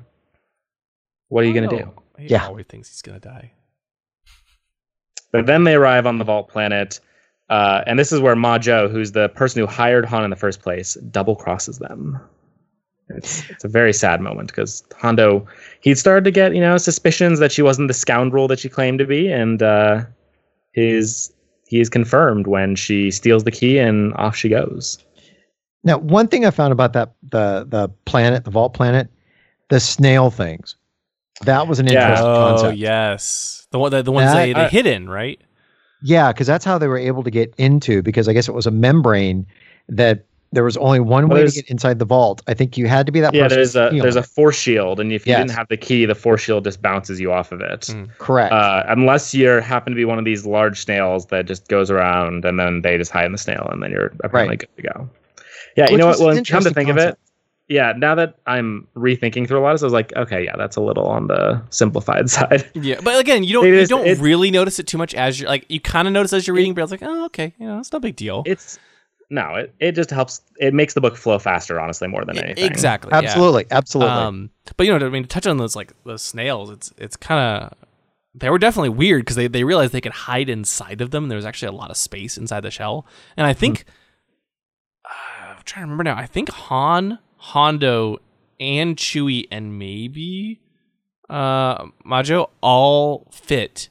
[1.29, 1.91] What are you gonna do?
[2.17, 2.45] He Yeah.
[2.47, 3.51] always thinks he's gonna die.
[5.37, 6.99] But then they arrive on the Vault planet,
[7.51, 10.63] uh, and this is where Majo, who's the person who hired Han in the first
[10.63, 12.19] place, double crosses them.
[13.09, 15.45] It's it's a very sad moment because Hondo
[15.81, 18.97] he'd started to get you know suspicions that she wasn't the scoundrel that she claimed
[18.97, 20.05] to be, and uh,
[20.71, 21.31] his
[21.67, 24.97] he is confirmed when she steals the key and off she goes.
[25.83, 29.07] Now, one thing I found about that the the planet, the vault planet,
[29.69, 30.75] the snail things.
[31.45, 32.01] That was an Yeah.
[32.03, 32.77] interesting Oh concept.
[32.77, 35.39] yes, the one the, the ones That- they, they I- hid in, right?
[36.03, 38.01] Yeah, because that's how they were able to get into.
[38.03, 39.47] Because I guess it was a membrane
[39.89, 42.41] that there was only one Well, way to get inside the vault.
[42.47, 43.57] I think you had to be that Yeah, person.
[43.57, 45.39] there's a stealing there's a force shield, and if you Yes.
[45.41, 47.81] didn't have the key, the force shield just bounces you off of it.
[47.81, 48.09] Mm.
[48.19, 48.53] correct.
[48.53, 52.45] Uh, unless you happen to be one of these large snails that just goes around
[52.45, 54.59] and then they just hide in the snail and then you're apparently Right.
[54.59, 55.09] good to go.
[55.75, 56.27] Yeah, you know was what?
[56.27, 57.21] Well, an come to interesting think of it, concept.
[57.67, 57.93] Yeah.
[57.97, 60.75] Now that I'm rethinking through a lot of this, I was like, okay, yeah, that's
[60.75, 62.69] a little on the simplified side.
[62.73, 65.39] Yeah, but again, you don't It you is- don't really notice it too much as
[65.39, 67.67] you're like you kind of notice as you're reading, but it's like oh okay, you
[67.67, 68.43] know it's no big deal.
[68.45, 68.79] It's
[69.29, 70.41] no, it, it just helps.
[70.57, 72.63] It makes the book flow faster, honestly, more than anything.
[72.63, 73.09] Exactly.
[73.11, 73.17] yeah.
[73.17, 74.13] absolutely, absolutely.
[74.13, 77.17] Um, but you know, I mean, to touch on those like the snails, it's it's
[77.17, 77.73] kind of
[78.33, 81.27] they were definitely weird because they they realized they could hide inside of them.
[81.27, 83.83] There was actually a lot of space inside the shell, and I think
[85.03, 85.09] uh,
[85.57, 86.15] I'm trying to remember now.
[86.15, 87.19] I think Han,
[87.51, 88.17] Hondo,
[88.59, 90.59] and Chewie, and maybe
[91.29, 93.89] uh Majo all fit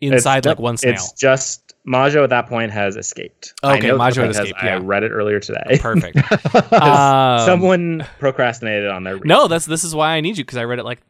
[0.00, 0.94] It's inside like one snail.
[0.94, 3.54] It's just Majo at that point has escaped.
[3.62, 4.74] I Okay, know Majo the had point has- escaped, yeah.
[4.74, 5.78] I read it earlier today.
[5.80, 6.18] Perfect.
[6.72, 9.26] Um, Someone procrastinated on their read.
[9.26, 11.00] No, that's this is why I need you because I read it like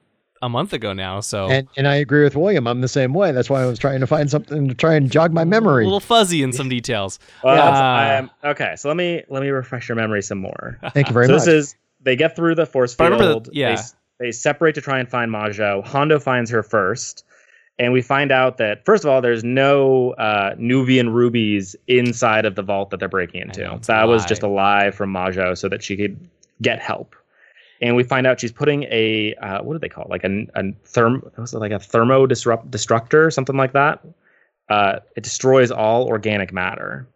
[0.42, 1.20] a month ago now.
[1.20, 2.66] So and and I agree with William.
[2.66, 3.32] I'm the same way.
[3.32, 5.84] That's why I was trying to find something to try and jog my memory.
[5.84, 7.18] a little fuzzy in some details.
[7.44, 8.28] Well, Yeah.
[8.42, 8.74] I okay.
[8.76, 10.78] So let me let me refresh your memory some more.
[10.94, 11.44] Thank you very so much.
[11.44, 13.44] this is they get through the force But I remember field.
[13.46, 13.76] that- yeah.
[13.76, 15.82] They, they separate to try and find Majo.
[15.82, 17.24] Hondo finds her first,
[17.78, 22.54] And we find out that first of all, there's no uh, Nubian rubies inside of
[22.54, 23.62] the vault that they're breaking into.
[23.62, 26.16] know, that was just a lie from Majo so that she could
[26.60, 27.16] get help.
[27.80, 30.10] And we find out she's putting a uh, what do they call it?
[30.10, 34.04] Like a, a therm was it like a thermo disrupt destructor, something like that.
[34.68, 37.08] Uh, it destroys all organic matter.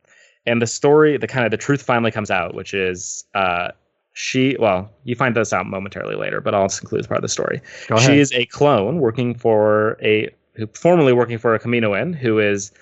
[0.45, 3.69] And the story, the kind of the truth finally comes out, which is uh,
[4.17, 4.57] she.
[4.59, 7.29] Well, you find this out momentarily later, but I'll just include as part of the
[7.29, 7.61] story.
[8.01, 12.73] She is a clone working for a who formerly working for a Kaminoan who is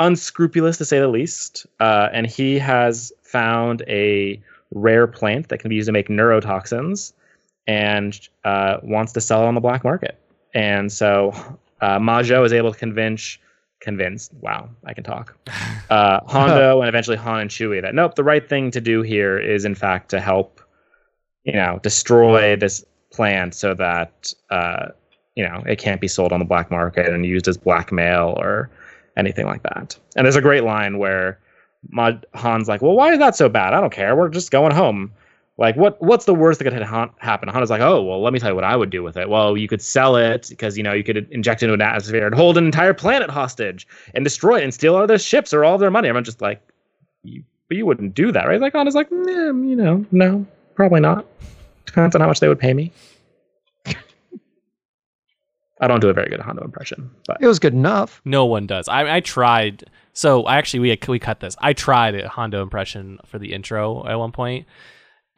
[0.00, 4.38] unscrupulous to say the least, uh, and he has found a
[4.74, 7.14] rare plant that can be used to make neurotoxins,
[7.66, 10.18] and uh, wants to sell it on the black market.
[10.52, 11.32] And so
[11.80, 13.38] uh, Majo is able to convince
[13.80, 15.36] convince wow i can talk
[15.90, 19.36] uh hondo and eventually han and chewie that nope the right thing to do here
[19.36, 20.61] is in fact to help
[21.44, 24.88] you know destroy this plant so that uh
[25.34, 28.70] you know it can't be sold on the black market and used as blackmail or
[29.16, 29.98] anything like that.
[30.16, 31.38] And there's a great line where
[31.90, 33.74] Ma- han's like well why is that so bad?
[33.74, 34.14] I don't care.
[34.14, 35.12] We're just going home.
[35.58, 37.48] Like what what's the worst that could ha- happen?
[37.48, 39.28] Han's like oh well let me tell you what i would do with it.
[39.28, 42.26] Well you could sell it because you know you could inject it into an atmosphere
[42.26, 45.64] and hold an entire planet hostage and destroy it and steal all their ships or
[45.64, 46.08] all their money.
[46.08, 46.62] I'm just like
[47.68, 48.60] but you wouldn't do that right?
[48.60, 51.26] Like han is like nah, you know no probably not
[51.86, 52.92] depends on how much they would pay me
[55.82, 58.22] I don't do a very good Hondo impression, but It was good enough.
[58.24, 58.86] No one does.
[58.86, 59.82] I, I tried.
[60.12, 61.56] So I actually we we cut this.
[61.58, 64.66] I tried a Hondo impression for the intro at one point,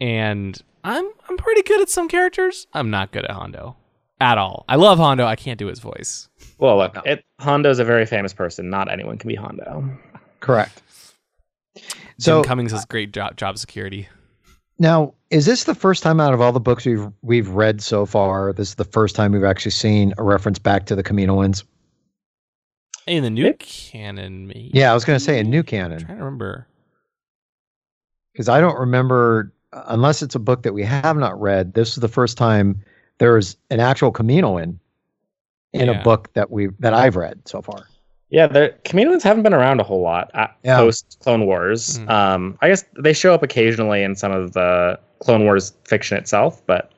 [0.02, 2.66] and I'm I'm pretty good at some characters.
[2.74, 3.76] I'm not good at Hondo
[4.20, 4.66] at all.
[4.68, 5.24] I love Hondo.
[5.24, 6.28] I can't do his voice.
[6.58, 8.68] well, look, it, Hondo's a very famous person.
[8.68, 9.98] Not anyone can be Hondo.
[10.40, 10.82] Correct.
[11.74, 11.84] Jim
[12.18, 14.08] So Cummings has great job job security.
[14.78, 18.06] Now, is this the first time out of all the books we've we've read so
[18.06, 18.52] far?
[18.52, 21.64] This is the first time we've actually seen a reference back to the Kaminoans.
[23.06, 24.70] In the new It- canon, maybe.
[24.72, 26.66] Yeah, I was going to say a new I'm canon trying to remember.
[28.32, 29.52] because I don't remember
[29.88, 31.74] unless it's a book that we have not read.
[31.74, 32.80] This is the first time
[33.18, 34.78] there's an actual Kaminoan
[35.72, 36.00] in Yeah.
[36.00, 37.86] a book that we that I've read so far.
[38.34, 40.30] Yeah, the Kaminoans haven't been around a whole lot
[40.64, 40.76] Yeah.
[40.78, 42.00] post Clone Wars.
[42.00, 42.10] Mhm.
[42.10, 46.60] Um, I guess they show up occasionally in some of the Clone Wars fiction itself,
[46.66, 46.90] but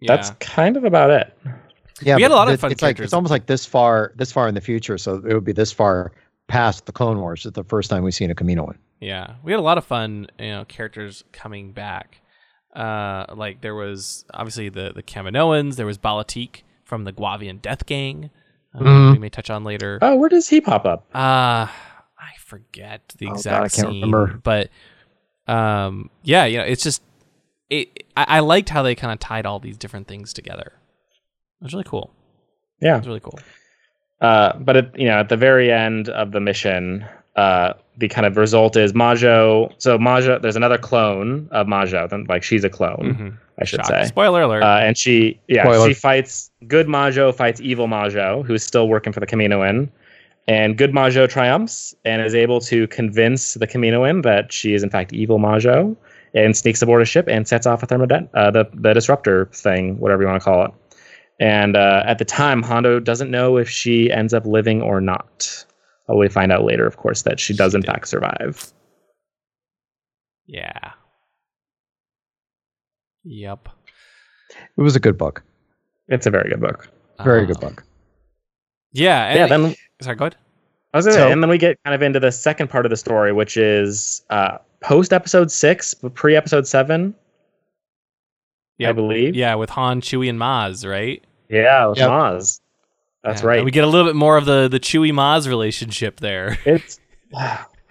[0.00, 0.14] Yeah.
[0.14, 1.36] that's kind of about it.
[2.02, 3.04] Yeah, We had a lot of fun It's like characters.
[3.06, 5.72] it's almost like this far this far in the future, so it would be this
[5.72, 6.12] far
[6.46, 7.44] past the Clone Wars.
[7.44, 8.76] It's the first time we've seen a Kaminoan.
[9.00, 12.20] Yeah, we had a lot of fun, you know, characters coming back.
[12.76, 15.74] Uh, like there was obviously the the Kaminoans.
[15.74, 18.30] There was Bala-Tik from the Guavian Death Gang.
[18.74, 19.12] Mhm.
[19.12, 19.98] We may touch on later.
[20.02, 21.06] Oh, where does he pop up?
[21.14, 21.66] Uh
[22.20, 24.40] I forget the Oh, God, exact I can't scene, remember.
[24.42, 24.70] but
[25.46, 27.02] um, yeah, you know, it's just
[27.70, 28.04] it.
[28.16, 30.72] I, I liked how they kind of tied all these different things together.
[31.60, 32.12] It was really cool.
[32.82, 33.38] Yeah, it was really cool.
[34.20, 37.06] Uh, but at, you know, at the very end of the mission,
[37.38, 39.70] uh, the kind of result is Majo.
[39.78, 42.06] So Majo, there's another clone of Majo.
[42.08, 43.30] Then, like she's a clone, Mhm.
[43.60, 43.86] I should Shock.
[43.88, 44.04] say.
[44.06, 44.62] Spoiler alert.
[44.62, 45.88] Uh, and she, yeah, Spoiler.
[45.88, 49.88] she fights good Majo fights evil Majo, who's still working for the Kaminoan.
[50.46, 54.90] And good Majo triumphs and is able to convince the Kaminoan that she is in
[54.90, 55.96] fact evil Majo,
[56.34, 59.98] and sneaks aboard a ship and sets off a thermodet, uh, the the disruptor thing,
[59.98, 60.70] whatever you want to call it.
[61.40, 65.64] And uh, at the time, Hondo doesn't know if she ends up living or not.
[66.10, 67.86] Uh, we find out later, of course, that she does She in did.
[67.90, 68.72] fact survive.
[70.46, 70.92] yeah.
[73.24, 73.68] Yep.
[74.76, 75.42] It was a good book,
[76.08, 76.88] It's a very good book.
[77.22, 77.84] very Uh, good book.
[78.92, 79.26] Yeah.
[79.26, 80.16] And yeah, then sorry.
[80.16, 80.36] Go ahead.
[80.94, 82.86] I was gonna So- say, and then we get kind of into the second part
[82.86, 87.14] of the story, which is uh, post episode six, but pre episode seven,
[88.78, 89.34] Yeah, I believe.
[89.36, 91.22] Yeah, with Han, Chewie, and Maz, right?
[91.50, 92.08] yeah, with Yep.
[92.08, 92.60] Maz.
[93.22, 93.58] That's Yeah, right.
[93.58, 96.58] And we get a little bit more of the the Chewie Maz relationship there.
[96.66, 97.00] it's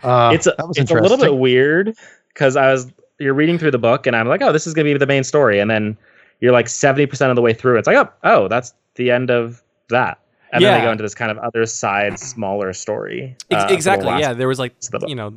[0.04, 1.96] Uh, it's a, that was it's a little bit weird
[2.34, 4.86] because I was you're reading through the book and I'm like, oh, this is gonna
[4.86, 5.98] be the main story, and then
[6.40, 7.78] you're like seventy percent of the way through.
[7.78, 10.20] It's like, oh, oh, that's the end of that,
[10.52, 13.36] and then they go into this kind of other side, smaller story.
[13.52, 14.20] Uh, for the exactly.
[14.20, 15.34] Yeah, there was like the you know,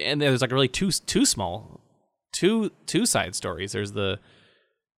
[0.00, 1.80] and there was like really two two small,
[2.32, 3.72] two two side stories.
[3.72, 4.18] There's the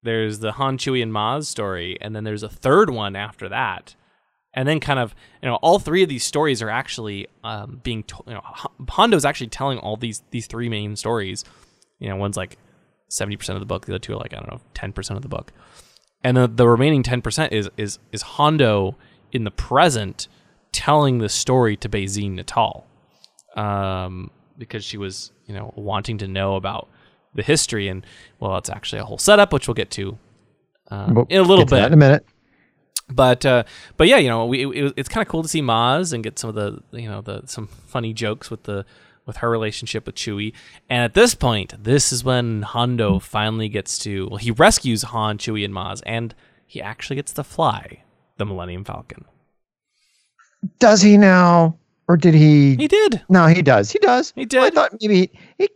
[0.02, 3.94] there's the Han, Chewie, and Maz story, and then there's a third one after that.
[4.56, 8.04] And then kind of you know all three of these stories are actually um, being
[8.04, 11.44] to- you know H- Hondo's actually telling all these these three main stories.
[11.98, 12.56] You know, one's like
[13.08, 15.16] seventy percent of the book, the other two are like I don't know ten percent
[15.16, 15.52] of the book,
[16.22, 18.96] and the, the remaining ten percent is is is Hondo
[19.32, 20.28] in the present
[20.70, 22.84] telling the story to Bazine Netal,
[23.60, 26.88] um, because she was you know wanting to know about
[27.34, 28.06] the history and
[28.38, 30.16] well, it's actually a whole setup which we'll get to
[30.90, 31.86] uh, We'll in a little get to that bit.
[31.88, 32.26] in a minute.
[33.08, 33.64] But uh,
[33.96, 36.38] but yeah, you know, we it, it's kind of cool to see Maz and get
[36.38, 38.84] some of the you know the some funny jokes with the
[39.26, 40.52] with her relationship with Chewie.
[40.90, 45.38] And at this point, this is when Hondo finally gets to well, he rescues Han,
[45.38, 46.34] Chewie, and Maz, and
[46.66, 48.02] he actually gets to fly
[48.36, 49.24] the Millennium Falcon.
[50.78, 51.76] Does he now,
[52.08, 52.74] or did he?
[52.76, 53.22] He did.
[53.28, 53.90] No, he does.
[53.90, 54.32] He does.
[54.34, 55.68] He Well, I thought maybe he, he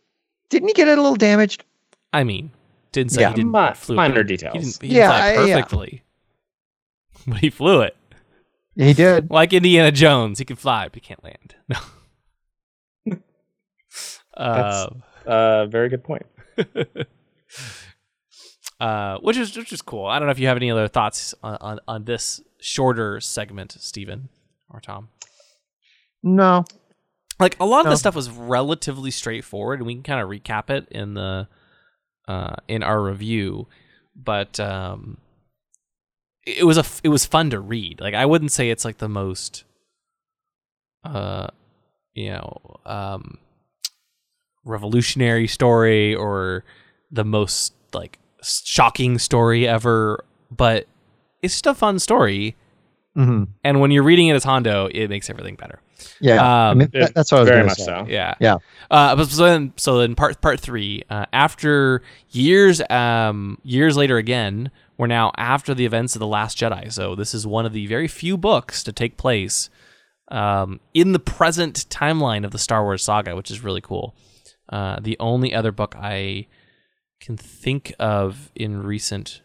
[0.49, 1.64] didn't he get it a little damaged.
[2.12, 2.51] I mean,
[2.93, 3.29] didn't say Yeah.
[3.31, 4.55] he didn't Mi- flew minor He details.
[4.55, 5.55] didn't, he didn't Yeah, fly I- yeah.
[7.24, 7.96] Perfectly, but he flew it
[8.76, 9.31] He did.
[9.38, 10.38] like Indiana Jones.
[10.38, 11.54] He can fly, but he can't land.
[13.07, 13.16] No.
[14.37, 14.88] uh,
[15.26, 16.24] Uh, very good point.
[18.81, 20.07] uh, which is which is cool.
[20.07, 23.72] I don't know if you have any other thoughts on, on, on this shorter segment,
[23.81, 24.28] Stephen
[24.70, 25.09] or Tom.
[26.22, 26.64] No.
[27.40, 27.90] Like a lot of No.
[27.90, 31.48] this stuff was relatively straightforward, and we can kind of recap it in the
[32.28, 33.66] uh, in our review.
[34.14, 35.18] But um,
[36.49, 38.01] it was a it was fun to read.
[38.01, 39.65] Like I wouldn't say it's like the most
[41.05, 41.49] uh,
[42.15, 43.39] you know um,
[44.65, 46.65] revolutionary story or
[47.11, 50.87] the most like shocking story ever, but
[51.43, 52.57] it's just a fun story.
[53.15, 55.81] hmm And when you're reading it as Hondo, it makes everything better.
[56.21, 56.43] Yeah.
[56.43, 57.85] I Um, mean, that- that's what I was very going to much say.
[57.85, 58.07] so.
[58.09, 58.35] Yeah.
[58.41, 58.57] Yeah.
[58.91, 61.03] Uh, but so then, so then part part three.
[61.11, 66.59] Uh, after years, um, years later, again, we're now after the events of the Last
[66.59, 66.93] Jedi.
[66.93, 69.71] So this is one of the very few books to take place
[70.31, 74.15] um, in the present timeline of the Star Wars saga, which is really cool.
[74.69, 76.47] Uh, the only other book I
[77.21, 79.41] can think of in recent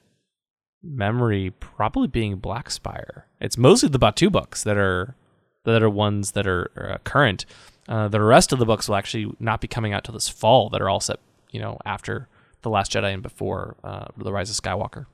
[0.84, 3.28] memory probably being Black Spire.
[3.40, 5.16] It's mostly the Batuu books that are
[5.64, 7.46] that are ones that are uh, current.
[7.88, 10.70] Uh, the rest of the books will actually not be coming out till this fall.
[10.70, 11.20] That are all set,
[11.52, 12.28] you know, after
[12.62, 15.06] the Last Jedi and before uh, the Rise of Skywalker.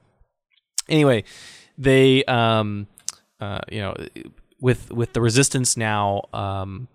[0.88, 1.24] Anyway,
[1.78, 2.88] they, um,
[3.40, 3.96] uh, you know,
[4.60, 6.88] with with the Resistance now, um,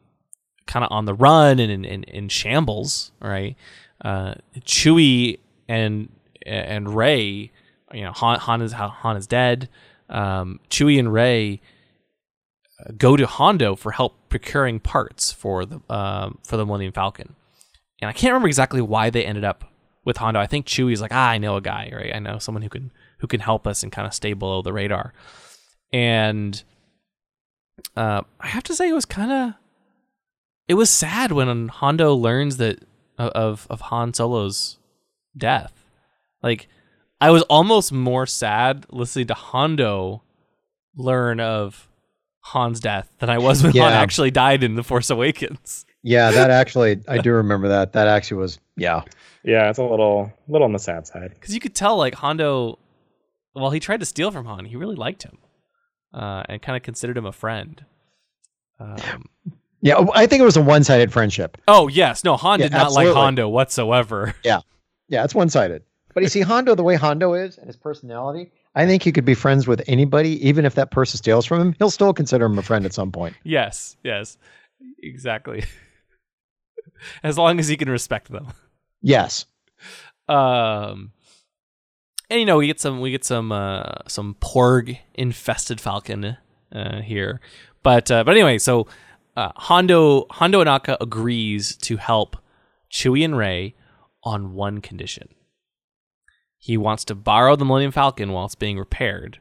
[0.67, 3.57] kind of on the run and in, in, shambles, right?
[4.05, 5.39] Uh, Chewie
[5.69, 6.09] and
[6.47, 7.51] and Rey,
[7.93, 9.69] you know, Han, Han is Han is dead.
[10.09, 11.61] Um, Chewie and Rey
[12.97, 17.35] go to Hondo for help procuring parts for the um, for the Millennium Falcon,
[18.01, 19.65] and I can't remember exactly why they ended up
[20.05, 20.41] with Hondo.
[20.41, 22.15] I think Chewie's like, ah, I know a guy, right?
[22.15, 24.73] I know someone who can who can help us and kind of stay below the
[24.73, 25.15] radar.
[25.93, 26.63] And
[27.97, 29.55] uh, I have to say, it was kind of
[30.69, 32.81] it was sad when Hondo learns that
[33.19, 34.79] of of Han Solo's
[35.37, 35.85] death.
[36.43, 36.69] Like,
[37.21, 40.23] I was almost more sad listening to Hondo
[40.97, 41.89] learn of
[42.45, 45.87] Han's death than I was when Han actually died in The Force Awakens.
[46.03, 47.93] Yeah, that actually, I do remember that.
[47.95, 49.03] That actually was, yeah.
[49.43, 51.31] Yeah, it's a little little on the sad side.
[51.35, 52.79] Because you could tell, like, Hondo,
[53.55, 55.39] while he tried to steal from Han, he really liked him
[56.13, 57.85] uh, and kind of considered him a friend.
[58.81, 59.25] Um,
[59.81, 61.59] Yeah, I think it was a one sided friendship.
[61.69, 62.25] oh, yes.
[62.25, 63.15] No, Han Yeah, did not like absolutely.
[63.23, 64.35] Hondo whatsoever.
[64.45, 64.61] Yeah,
[65.09, 65.83] yeah, it's one sided.
[66.15, 69.25] But you see, Hondo, the way Hondo is and his personality, I think he could
[69.25, 71.75] be friends with anybody, even if that person steals from him.
[71.79, 73.37] He'll still consider him a friend at some point.
[73.45, 74.37] yes, yes.
[75.03, 75.65] Exactly.
[77.23, 78.49] as long as he can respect them.
[79.01, 79.47] Yes.
[80.29, 81.13] Um,
[82.31, 86.37] and you know we get some we get some uh, some porg infested falcon
[86.75, 87.41] uh, here,
[87.83, 88.87] but uh, but anyway, so
[89.37, 92.37] uh, Hondo Hondo Ohnaka agrees to help
[92.91, 93.75] Chewie and Rey
[94.23, 95.29] on one condition.
[96.65, 99.39] He wants to borrow the Millennium Falcon while it's being repaired,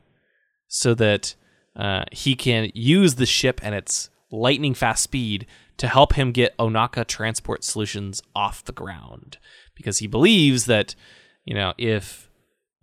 [0.68, 1.36] so that
[1.74, 5.46] uh, he can use the ship and its lightning fast speed
[5.78, 9.38] to help him get Ohnaka Transport Solutions off the ground
[9.74, 10.96] because he believes that
[11.46, 12.30] you know if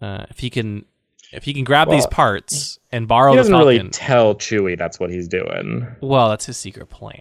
[0.00, 0.86] uh, if he can
[1.32, 4.78] if he can grab these parts and borrow He the doesn't Falcon, really tell Chewie
[4.78, 5.86] that's what he's doing.
[6.00, 7.20] well, that's his secret plan.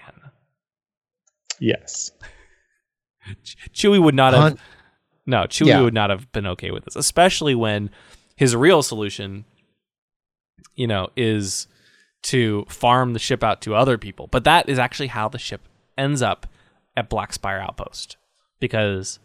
[1.59, 2.11] Yes.
[3.43, 4.57] Ch- Chewie would not have.
[5.29, 5.81] No, Chewie Yeah.
[5.81, 7.89] would not have been okay with this, especially when
[8.35, 9.45] his real solution,
[10.75, 11.67] you know, is
[12.23, 14.27] to farm the ship out to other people.
[14.27, 15.61] But that is actually how the ship
[15.97, 16.47] ends up
[16.97, 18.17] at Black Spire Outpost
[18.59, 19.19] because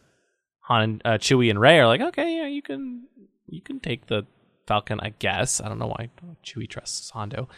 [0.69, 3.05] Han, uh, Chewie, and Rey are like, okay, yeah, you can,
[3.49, 4.26] you can take the
[4.66, 5.61] Falcon, I guess.
[5.61, 6.11] I don't know why
[6.45, 7.49] Chewie trusts Hondo,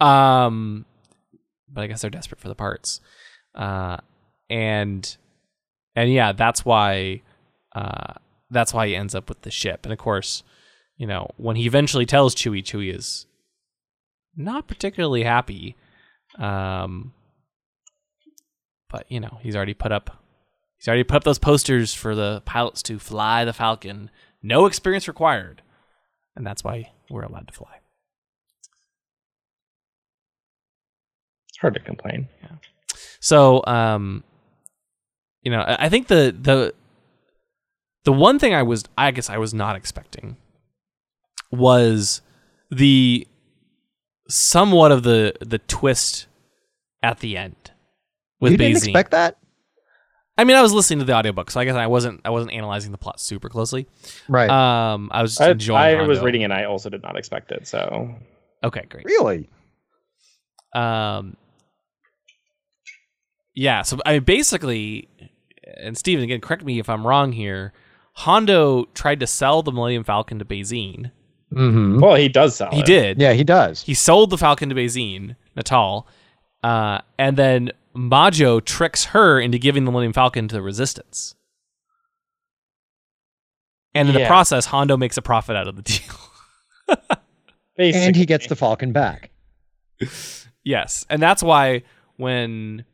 [0.00, 0.84] um,
[1.68, 3.00] but I guess they're desperate for the parts,
[3.54, 3.98] uh,
[4.50, 5.16] and
[5.94, 7.22] and yeah, that's why
[7.76, 8.14] uh,
[8.50, 9.84] that's why he ends up with the ship.
[9.84, 10.42] And of course,
[10.96, 13.26] you know, when he eventually tells Chewie, Chewie is
[14.34, 15.76] not particularly happy.
[16.38, 17.12] Um,
[18.88, 20.22] but you know, he's already put up
[20.78, 24.10] he's already put up those posters for the pilots to fly the Falcon.
[24.42, 25.60] No experience required.
[26.34, 27.80] And that's why we're allowed to fly.
[31.50, 32.28] It's hard to complain.
[32.42, 32.56] Yeah.
[33.20, 34.24] So, um,
[35.42, 36.74] you know, I I think the the
[38.06, 40.36] the one thing I was, I guess, I was not expecting
[41.52, 42.22] was
[42.70, 43.26] the
[44.28, 46.26] somewhat of the the twist
[47.02, 47.72] at the end
[48.40, 48.88] with you didn't Bazine.
[48.88, 49.36] expect that,
[50.38, 52.52] I mean, I was listening to the audiobook, so I guess I wasn't I wasn't
[52.52, 53.86] analyzing the plot super closely.
[54.28, 54.48] right?
[54.50, 55.98] Um, I was just I, enjoying.
[55.98, 57.66] I was reading and I also did not expect it.
[57.66, 58.14] So
[58.64, 59.04] Okay, great.
[59.04, 59.48] really?
[60.74, 61.36] Um,
[63.54, 63.82] yeah.
[63.82, 65.08] So I mean, basically,
[65.80, 67.72] and Steven, again, correct me if I'm wrong here.
[68.16, 71.10] Hondo tried to sell the Millennium Falcon to Bazine.
[71.52, 72.00] Mm-hmm.
[72.00, 72.70] well, he does sell.
[72.72, 72.86] He it.
[72.86, 73.20] did.
[73.20, 73.82] Yeah, he does.
[73.82, 76.04] He sold the Falcon to Bazine, Netal,
[76.64, 81.34] uh, and then Majo tricks her into giving the Millennium Falcon to the Resistance.
[83.94, 86.96] And in the process, Hondo makes a profit out of the deal.
[87.78, 89.30] And he gets the Falcon back.
[90.64, 91.82] Yes, and that's why
[92.16, 92.84] when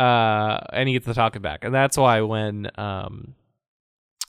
[0.00, 3.34] uh and he gets the Falcon back, and that's why when um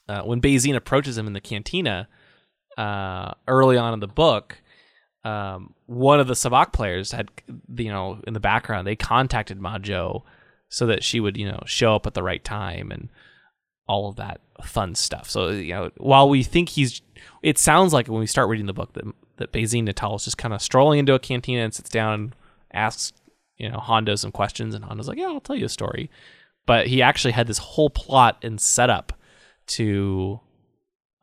[0.10, 2.08] uh, when Bazine approaches him in the cantina
[2.78, 4.62] uh early on in the book,
[5.24, 7.30] um one of the Sabacc players had
[7.76, 10.24] you know in the background they contacted Majo
[10.70, 13.10] so that she would you know show up at the right time and
[13.88, 15.30] all of that fun stuff.
[15.30, 17.02] So you know while we think he's
[17.42, 19.06] it sounds like when we start reading the book that
[19.38, 22.36] that Bazine Netal is just kind of strolling into a cantina and sits down and
[22.74, 23.14] asks,
[23.58, 26.10] you know, Hondo some questions, and Hondo's like, "Yeah, I'll tell you a story."
[26.66, 29.14] But he actually had this whole plot and setup
[29.70, 30.40] to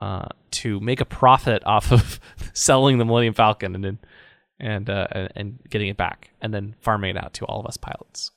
[0.01, 2.21] uh, to make a profit off of
[2.53, 3.99] selling the Millennium Falcon and then
[4.59, 7.77] and uh, and- getting it back, and then farming it out to all of us
[7.77, 8.31] pilots.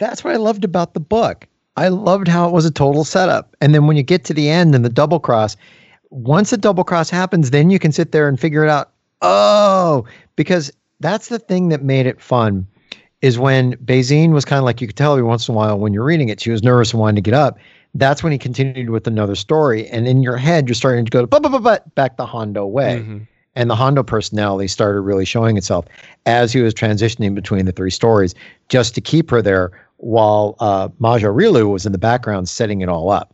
[0.00, 1.46] That's what I loved about the book.
[1.76, 3.56] I loved how it was a total setup.
[3.60, 5.56] And then when you get to the end and the double cross,
[6.10, 8.92] once a double cross happens, then you can sit there and figure it out.
[9.22, 10.04] Oh,
[10.36, 12.66] because that's the thing that made it fun
[13.22, 15.78] is when Bazine was kind of like you could tell every once in a while
[15.78, 17.58] when you're reading it, she was nervous and wanted to get up.
[17.94, 19.86] That's when he continued with another story.
[19.88, 22.66] And in your head, you're starting to go, but, but, but, but, back the Hondo
[22.66, 23.04] way.
[23.06, 23.26] Mhm.
[23.56, 25.86] And the Hondo personality started really showing itself
[26.26, 28.34] as he was transitioning between the three stories,
[28.68, 32.88] just to keep her there while uh, Majo Rilu was in the background setting it
[32.88, 33.32] all up.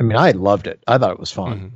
[0.00, 0.82] I mean, I loved it.
[0.88, 1.58] I thought it was fun.
[1.58, 1.72] Mhm.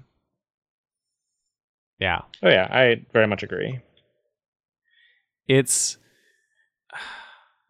[2.01, 3.79] Yeah, Oh yeah, I very much agree.
[5.47, 5.97] it's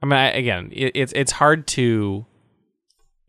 [0.03, 2.25] i mean I, again it, it's it's hard to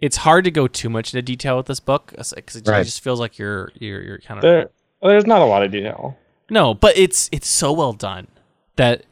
[0.02, 2.84] it's hard to go too much into detail with this book because it Right.
[2.86, 4.70] just feels like you're you're you're kind of There,
[5.02, 6.18] there's not a lot of detail.
[6.50, 8.28] no but it's it's so well done
[8.76, 9.04] that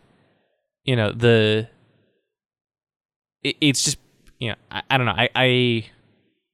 [0.83, 1.67] you know the
[3.43, 3.97] it, it's just
[4.39, 5.85] you know I, I don't know I, I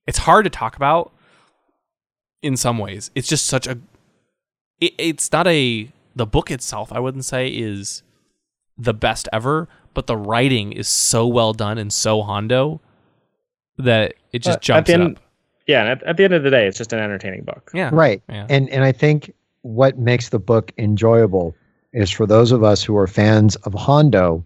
[0.07, 1.11] it's hard to talk about
[2.41, 3.79] in some ways it's just such a
[4.79, 8.03] it, it's not a the book itself i wouldn't say is
[8.77, 12.81] the best ever but the writing is so well done and so hondo
[13.77, 15.23] that it just Uh, at jumps the it end- up
[15.67, 17.71] Yeah, and at, at the end of the day, it's just an entertaining book.
[17.73, 18.21] yeah Right.
[18.29, 18.45] Yeah.
[18.49, 21.55] And and I think what makes the book enjoyable
[21.93, 24.43] is for those of us who are fans of Hondo,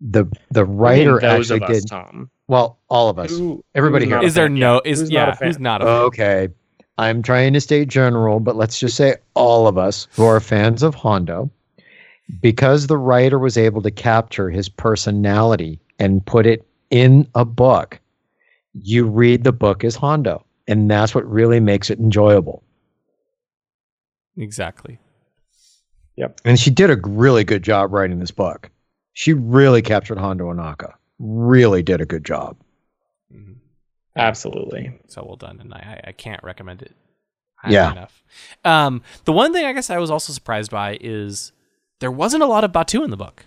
[0.00, 2.30] the the I mean, writer those actually of us, did Tom.
[2.48, 3.30] well, all of us.
[3.30, 4.22] Who- Everybody who's here.
[4.24, 4.58] is there fan?
[4.58, 5.48] no is who's yeah not a fan?
[5.48, 5.94] who's not a fan?
[6.02, 6.48] Okay.
[6.98, 10.82] I'm trying to stay general, but let's just say all of us who are fans
[10.84, 11.50] of Hondo,
[12.40, 17.98] because the writer was able to capture his personality and put it in a book,
[18.74, 20.44] you read the book as Hondo.
[20.66, 22.62] And that's what really makes it enjoyable.
[24.36, 24.98] exactly
[26.16, 26.40] Yep.
[26.44, 28.70] And she did a really good job writing this book.
[29.14, 30.92] She really captured Hondo Ohnaka.
[31.18, 32.56] Really did a good job.
[33.34, 33.56] Mhm.
[34.14, 34.92] Absolutely.
[35.08, 36.92] so well done, and I, I- I can't recommend it
[37.68, 37.90] Yeah.
[37.90, 38.22] enough.
[38.64, 41.50] Um, the one thing I guess I was also surprised by is
[41.98, 43.44] there wasn't a lot of Batuu in the book.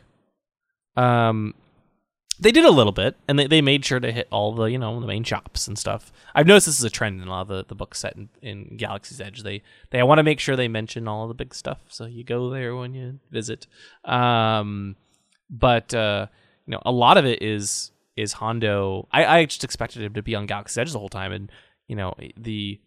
[0.98, 1.54] Um,
[2.40, 4.78] they did a little bit, and they, they made sure to hit all the you
[4.78, 6.12] know the main shops and stuff.
[6.36, 8.30] I've noticed this is a trend in a lot of the, the books set in,
[8.42, 9.44] in Galaxy's Edge.
[9.44, 12.24] They they want to make sure they mention all of the big stuff, so you
[12.24, 13.68] go there when you visit.
[14.06, 14.96] Um,
[15.50, 16.28] but uh,
[16.66, 19.08] you know, a lot of it is is Hondo.
[19.12, 21.52] I, I just expected him to be on Galaxy's Edge the whole time, and
[21.88, 22.80] you know the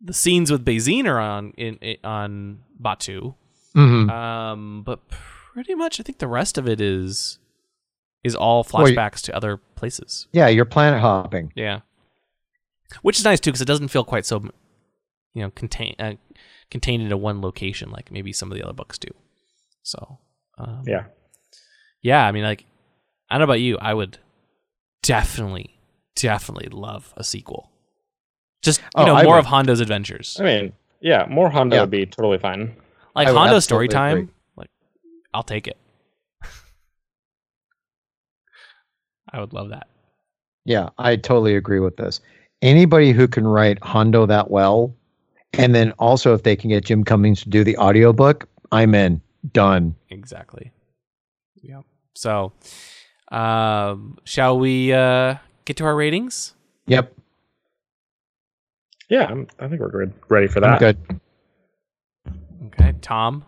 [0.00, 3.34] the scenes with Bazine are on in, in on Batuu.
[3.76, 4.10] Mm-hmm.
[4.10, 7.38] Um, but pretty much, I think the rest of it is
[8.26, 10.26] is all Well, you- flashbacks to other places.
[10.32, 11.52] Yeah, you're planet hopping.
[11.54, 11.80] Yeah,
[13.02, 14.42] which is nice too because it doesn't feel quite so
[15.34, 16.14] you know contain uh,
[16.70, 19.08] contained into one location like maybe some of the other books do.
[19.82, 20.18] So
[20.58, 21.04] um, Yeah.
[22.02, 22.26] yeah.
[22.26, 22.64] I mean, like
[23.30, 24.18] I don't know about you, I would
[25.02, 25.78] definitely,
[26.14, 27.70] definitely love a sequel.
[28.62, 29.40] Just you Oh, know, I more would.
[29.40, 31.82] of Hondo's adventures, I mean, yeah, more Hondo Yeah.
[31.82, 32.76] would be totally fine.
[33.14, 34.16] like I Hondo story time.
[34.18, 34.28] agree.
[34.56, 34.70] Like,
[35.34, 35.76] I'll take it.
[39.32, 39.88] I would love that.
[40.64, 42.20] Yeah, I totally agree with this.
[42.62, 44.94] Anybody who can write Hondo that well,
[45.52, 49.20] and then also if they can get Jim Cummings to do the audiobook, I'm in.
[49.52, 49.94] Done.
[50.10, 50.72] Exactly.
[51.62, 51.84] Yep.
[52.14, 52.52] So,
[53.30, 56.54] um, shall we uh, get to our ratings?
[56.86, 57.14] Yep.
[59.08, 60.80] Yeah, I'm, I think we're good, ready for I'm that.
[60.80, 61.20] good.
[62.66, 63.44] Okay, Tom.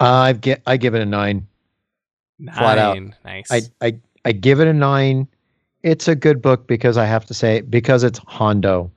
[0.00, 1.46] I get I give it a nine.
[2.40, 2.56] Nine.
[2.56, 2.98] Flat out.
[3.24, 3.52] Nice.
[3.52, 5.26] I, I I give it a nine.
[5.82, 8.90] It's a good book because I have to say because it's Hondo.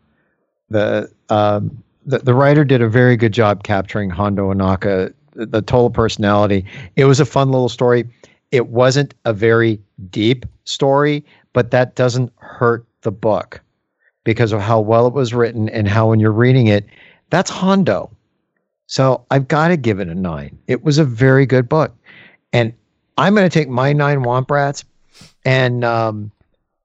[0.69, 5.61] The um the, the writer did a very good job capturing Hondo Ohnaka, the, the
[5.61, 6.65] total personality.
[6.95, 8.05] It was a fun little story.
[8.51, 13.61] It wasn't a very deep story, but that doesn't hurt the book
[14.23, 16.85] because of how well it was written and how when you're reading it,
[17.29, 18.11] that's Hondo.
[18.87, 20.57] So I've got to give it a nine.
[20.67, 21.95] It was a very good book.
[22.51, 22.73] And
[23.17, 24.83] I'm going to take my nine Womp Rats
[25.45, 26.31] and um,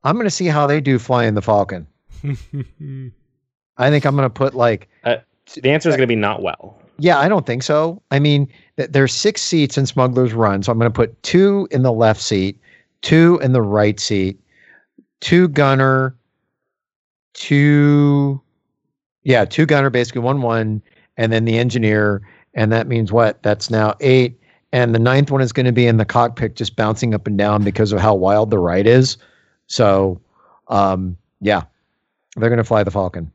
[0.05, 1.87] I'm going to see how they do flying the Falcon.
[2.25, 6.81] I think I'm going to put like, The answer is going to be not well.
[6.99, 8.03] yeah, I don't think so.
[8.11, 10.63] I mean, th- there's six seats in Smuggler's Run.
[10.63, 12.59] So I'm going to put two in the left seat,
[13.03, 14.39] two in the right seat,
[15.21, 16.17] two gunner,
[17.35, 18.41] two,
[19.23, 20.83] yeah, two gunner, basically one, one,
[21.17, 22.23] and then the engineer.
[22.55, 23.43] And that means what?
[23.43, 24.41] That's now eight.
[24.73, 27.39] And the ninth one is going to be in the cockpit, just bouncing up and
[27.39, 29.16] down because of how wild the ride is.
[29.66, 30.21] So,
[30.69, 31.62] um, yeah,
[32.37, 33.33] they're going to fly the Falcon.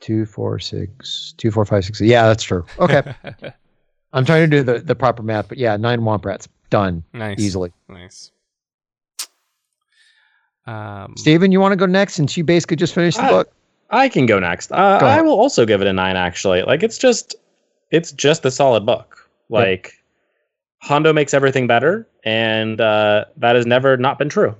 [0.00, 2.00] Two, four, six, two, four, five, six.
[2.00, 2.64] Yeah, that's true.
[2.78, 3.02] Okay.
[4.12, 6.48] I'm trying to do the, the proper math, but yeah, nine Womp Rats.
[6.70, 7.40] Done nice.
[7.40, 7.72] easily.
[7.88, 8.30] Nice.
[10.66, 13.52] Um, Steven, you want to go next since you basically just finished the I- book?
[13.90, 14.70] I can go next.
[14.70, 16.14] Uh, Go I will also give it a nine.
[16.14, 17.34] Actually, like it's just,
[17.90, 19.17] it's just a solid book.
[19.48, 19.92] Like
[20.82, 24.54] Hondo makes everything better, and uh, that has never not been true.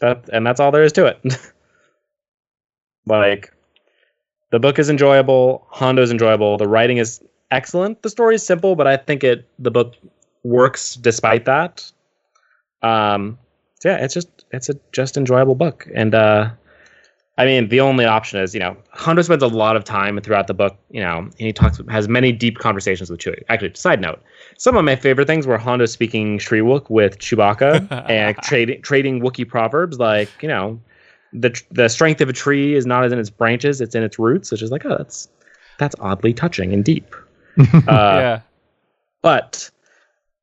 [0.00, 1.20] That and that's all there is to it.
[3.06, 3.52] like
[4.50, 5.66] the book is enjoyable.
[5.70, 6.58] Hondo is enjoyable.
[6.58, 8.02] The writing is excellent.
[8.02, 9.94] The story is simple, but I think it the book
[10.42, 11.90] works despite that.
[12.82, 13.38] Um,
[13.80, 16.50] so yeah, it's just it's a just enjoyable book, and uh,
[17.38, 20.48] I mean, the only option is, you know, Hondo spends a lot of time throughout
[20.48, 23.42] the book, you know, and he talks, has many deep conversations with Chewie.
[23.48, 24.22] Actually, side note,
[24.58, 29.48] some of my favorite things were Hondo speaking Shyriiwook with Chewbacca and trading trading Wookiee
[29.48, 30.78] proverbs, like, you know,
[31.32, 34.52] the the strength of a tree is not in its branches, it's in its roots,
[34.52, 35.28] which is like, oh, that's
[35.78, 37.14] that's oddly touching and deep.
[37.58, 38.40] uh, yeah.
[39.22, 39.70] but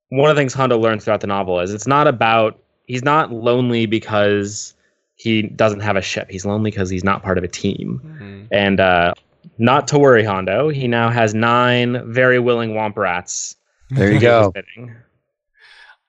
[0.10, 3.32] one of the things Hondo learns throughout the novel is it's not about he's not
[3.32, 4.74] lonely because
[5.20, 6.30] he doesn't have a ship.
[6.32, 8.02] He's lonely because he's not part of a team.
[8.04, 8.48] Mhm.
[8.52, 9.14] And uh,
[9.58, 10.70] not to worry, Hondo.
[10.70, 13.56] He now has nine very willing Womp Rats.
[13.90, 14.54] There you go.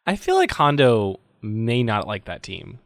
[0.07, 2.79] I feel like Hondo may not like that team.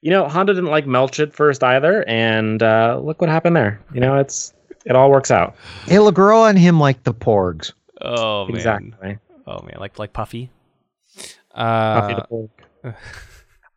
[0.00, 3.80] You know, Hondo didn't like Melch at first either, and uh, look what happened there.
[3.94, 4.52] You know, it's
[4.84, 5.54] it all works out.
[5.86, 7.72] Hey, LaGirl and him like the Porgs.
[8.00, 8.56] Oh man.
[8.56, 9.18] exactly.
[9.46, 10.50] Oh man, like like Puffy.
[11.14, 12.26] Puffy Uh, the
[12.84, 12.94] Porg.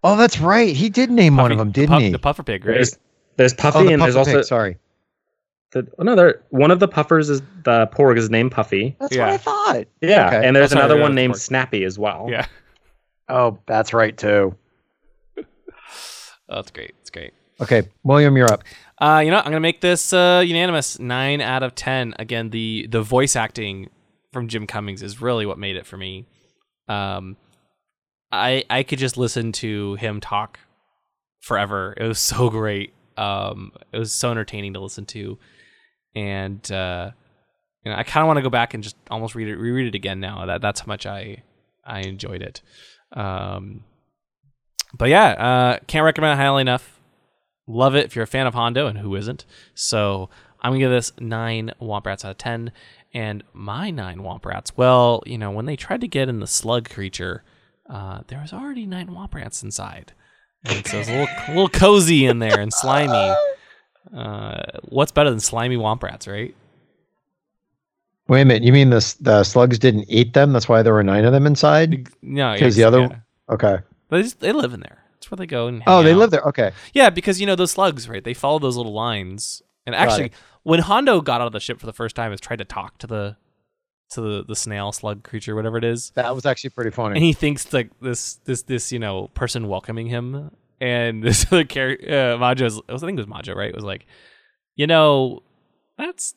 [0.07, 0.75] Oh, that's right.
[0.75, 2.09] He did name one of them, didn't puff- he?
[2.11, 2.75] The puffer pig, right?
[2.75, 2.97] There's
[3.37, 4.77] there's Puffy oh, the and there's Puffer also sorry.
[5.71, 8.95] the another one of the puffers is the Porg is named Puffy.
[8.99, 9.25] That's Yeah.
[9.25, 9.85] what I thought.
[10.01, 10.47] Yeah, Okay.
[10.47, 11.39] and there's Oh, sorry, another one named Porg.
[11.39, 12.27] Snappy as well.
[12.29, 12.45] yeah.
[13.27, 14.55] Oh, that's right too.
[15.37, 15.43] Oh,
[16.57, 16.93] that's great.
[17.01, 17.33] It's great.
[17.59, 18.63] Okay, William, you're up.
[18.99, 20.99] Uh, you know, I'm gonna make this uh, unanimous.
[20.99, 22.13] Nine out of ten.
[22.19, 23.89] Again, the the voice acting
[24.31, 26.27] from Jim Cummings is really what made it for me.
[26.87, 27.35] Um,
[28.35, 30.59] I I could just listen to him talk
[31.41, 31.93] forever.
[31.97, 32.93] It was so great.
[33.17, 35.37] Um, it was so entertaining to listen to,
[36.15, 37.11] and uh,
[37.83, 39.87] you know, I kind of want to go back and just almost read it, reread
[39.87, 40.45] it again now.
[40.45, 41.43] That that's how much I
[41.85, 42.61] I enjoyed it.
[43.13, 43.83] Um,
[44.97, 46.99] but yeah, uh, can't recommend it highly enough.
[47.67, 49.45] Love it if you're a fan of Hondo, and who isn't?
[49.73, 50.29] So
[50.61, 52.71] I'm gonna give this nine Womp Rats out of ten.
[53.13, 56.47] And my nine Womp Rats, well, you know, when they tried to get in the
[56.47, 57.43] slug creature,
[57.89, 60.13] uh, there was already nine Womp Rats inside,
[60.63, 63.35] and so it's a little, a little cozy in there and slimy.
[64.15, 66.53] Uh, what's better than slimy Womp Rats, right?
[68.27, 68.63] Wait a minute.
[68.63, 70.53] You mean the the slugs didn't eat them?
[70.53, 72.07] That's why there were nine of them inside.
[72.21, 73.19] No, Because the other- yeah.
[73.49, 73.77] Okay.
[74.09, 74.99] they just, they live in there.
[75.13, 76.17] That's where they go and Oh, hang they out.
[76.17, 76.41] live there.
[76.43, 76.71] Okay.
[76.93, 78.23] Yeah, because you know those slugs, right?
[78.23, 79.63] They follow those little lines.
[79.87, 80.31] And actually,
[80.61, 82.99] when Hondo got out of the ship for the first time, is tried to talk
[82.99, 83.37] to the
[84.11, 87.15] to the, the snail slug creature, whatever it is, That was actually pretty funny.
[87.15, 91.63] and he thinks like this this this you know person welcoming him, and this other
[91.63, 93.69] character, uh, Majo's, I think it was Majo, right?
[93.69, 94.05] It was like,
[94.75, 95.41] you know,
[95.97, 96.35] that's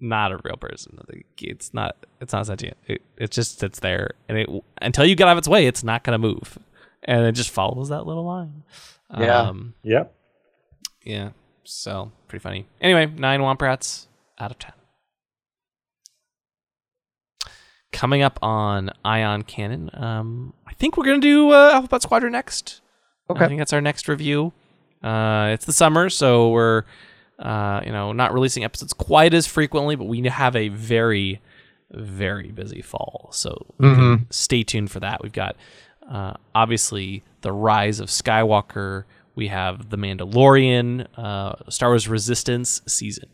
[0.00, 0.98] not a real person.
[1.38, 1.96] It's not.
[2.20, 2.76] It's not sentient.
[2.86, 4.48] It, it just sits there, and it
[4.82, 6.58] until you get out of its way, it's not gonna move.
[7.04, 8.62] and it just follows that little line.
[9.18, 9.40] Yeah.
[9.40, 10.14] Um, Yep.
[11.04, 11.30] yeah.
[11.64, 12.66] So pretty funny.
[12.80, 14.72] Anyway, nine Womp Rats out of ten.
[17.90, 22.80] Coming up on Ion Cannon, um, I think we're gonna do uh, Alphabet Squadron next.
[23.30, 23.44] Okay.
[23.44, 24.52] I think that's our next review.
[25.02, 26.84] Uh, it's the summer, so we're
[27.38, 31.40] uh, you know not releasing episodes quite as frequently, but we have a very
[31.90, 33.28] very busy fall.
[33.32, 35.22] So can stay tuned for that.
[35.22, 35.56] We've got
[36.10, 39.04] uh, obviously the rise of Skywalker.
[39.34, 43.28] We have the Mandalorian, uh, Star Wars Resistance season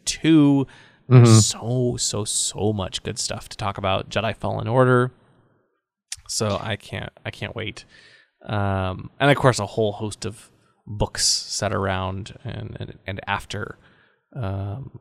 [1.10, 4.08] 2 So so so much good stuff to talk about.
[4.10, 5.12] Jedi Fallen Order.
[6.28, 7.84] So I can't I can't wait.
[8.46, 10.50] Um, and of course a whole host of
[10.86, 13.78] books set around and and, and after
[14.36, 14.98] um,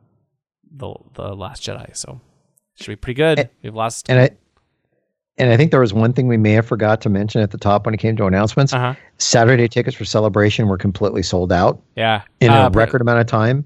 [0.70, 1.96] the the Last Jedi.
[1.96, 2.20] So
[2.74, 3.38] should be pretty good.
[3.40, 4.08] And- We've lost.
[4.10, 4.30] And I
[5.36, 7.58] and I think there was one thing we may have forgot to mention at the
[7.58, 8.72] top when it came to announcements.
[8.72, 8.94] Uh huh.
[9.18, 12.22] Saturday tickets for celebration were completely sold out Yeah.
[12.40, 13.64] in Uh, a record amount of time.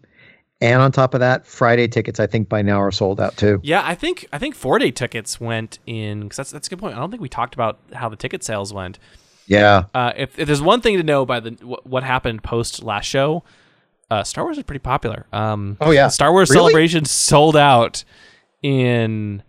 [0.61, 3.61] And on top of that, Friday tickets I think by now are sold out too.
[3.63, 6.81] Yeah, I think I think four day tickets went in because that's that's a good
[6.81, 6.97] point.
[6.97, 8.99] I don't think we talked about how the ticket sales went.
[9.47, 9.85] Yeah.
[9.95, 13.07] Uh, if, if there's one thing to know by the what, what happened post last
[13.07, 13.45] show,
[14.11, 15.27] uh, Star Wars is pretty popular.
[15.33, 16.09] Um, Oh, yeah.
[16.09, 16.65] Star Wars Really?
[16.65, 18.05] Celebration sold out
[18.63, 19.43] in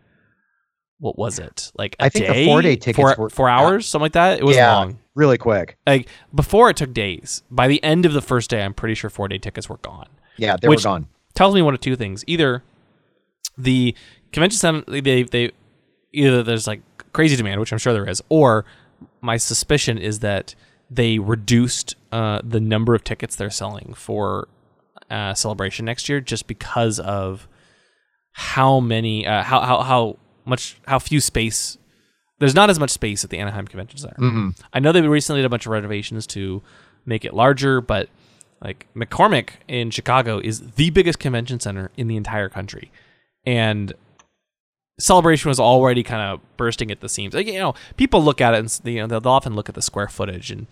[0.99, 1.95] what was it like?
[1.99, 4.39] I think the four-day tickets four, were- four hours, something like that.
[4.39, 4.74] It was yeah.
[4.74, 4.99] long.
[5.16, 5.78] Really quick.
[5.88, 7.43] Like before, it took days.
[7.49, 10.07] By the end of the first day, I'm pretty sure four day tickets were gone.
[10.39, 11.07] Yeah, they Which- were gone.
[11.35, 12.63] tells me one of two things: either
[13.57, 13.95] the
[14.31, 15.51] convention center they they
[16.13, 16.81] either there's like
[17.13, 18.65] crazy demand, which I'm sure there is, or
[19.21, 20.55] my suspicion is that
[20.89, 24.47] they reduced uh, the number of tickets they're selling for
[25.11, 27.47] uh, celebration next year just because of
[28.31, 31.77] how many uh, how how how much how few space
[32.39, 34.51] there's not as much space at the Anaheim Convention Center.
[34.71, 36.61] I know they recently did a bunch of renovations to
[37.05, 38.07] make it larger, but
[38.62, 42.91] like McCormick in Chicago is the biggest convention center in the entire country,
[43.45, 43.93] and
[44.99, 47.34] celebration was already kind of bursting at the seams.
[47.34, 49.82] Like, you know, people look at it and you know they'll, often look at the
[49.82, 50.68] square footage and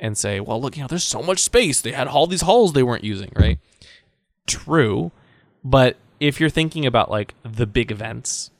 [0.00, 1.80] and say, well, look, you know, there's so much space.
[1.80, 3.58] They had all these halls they weren't using, right?
[4.46, 5.12] True,
[5.64, 8.50] but if you're thinking about like the big events,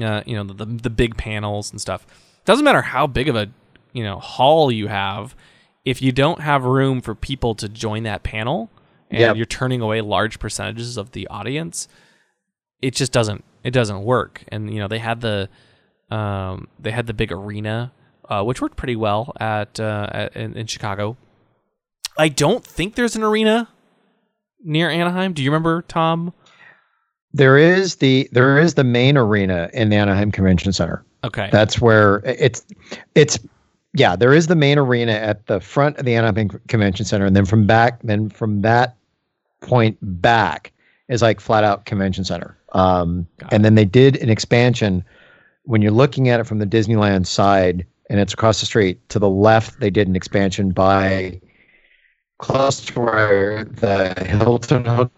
[0.00, 2.06] uh, you know, the the big panels and stuff,
[2.44, 3.50] doesn't matter how big of a
[3.92, 5.36] you know hall you have,
[5.84, 8.70] if you don't have room for people to join that panel,
[9.10, 9.36] and Yep.
[9.36, 11.88] you're turning away large percentages of the audience,
[12.82, 14.44] it just doesn't it doesn't work.
[14.48, 15.48] And you know, they had the
[16.10, 17.92] um, they had the big arena,
[18.28, 21.16] uh, which worked pretty well at, uh, at in, in Chicago.
[22.18, 23.68] I don't think there's an arena
[24.62, 25.32] near Anaheim.
[25.32, 26.32] Do you remember, Tom?
[27.32, 31.04] There is the there is the main arena in the Anaheim Convention Center.
[31.24, 31.48] Okay.
[31.50, 32.64] That's where it's
[33.14, 33.38] it's
[33.94, 37.36] yeah, there is the main arena at the front of the Anaheim Convention Center, and
[37.36, 38.96] then from back, then from that
[39.60, 40.72] point back
[41.08, 42.56] is like flat out convention center.
[42.72, 45.04] Um, and then they did an expansion
[45.64, 49.18] when you're looking at it from the Disneyland side, and it's across the street to
[49.18, 49.80] the left.
[49.80, 51.40] They did an expansion by
[52.38, 55.10] close to where the Hilton Hotel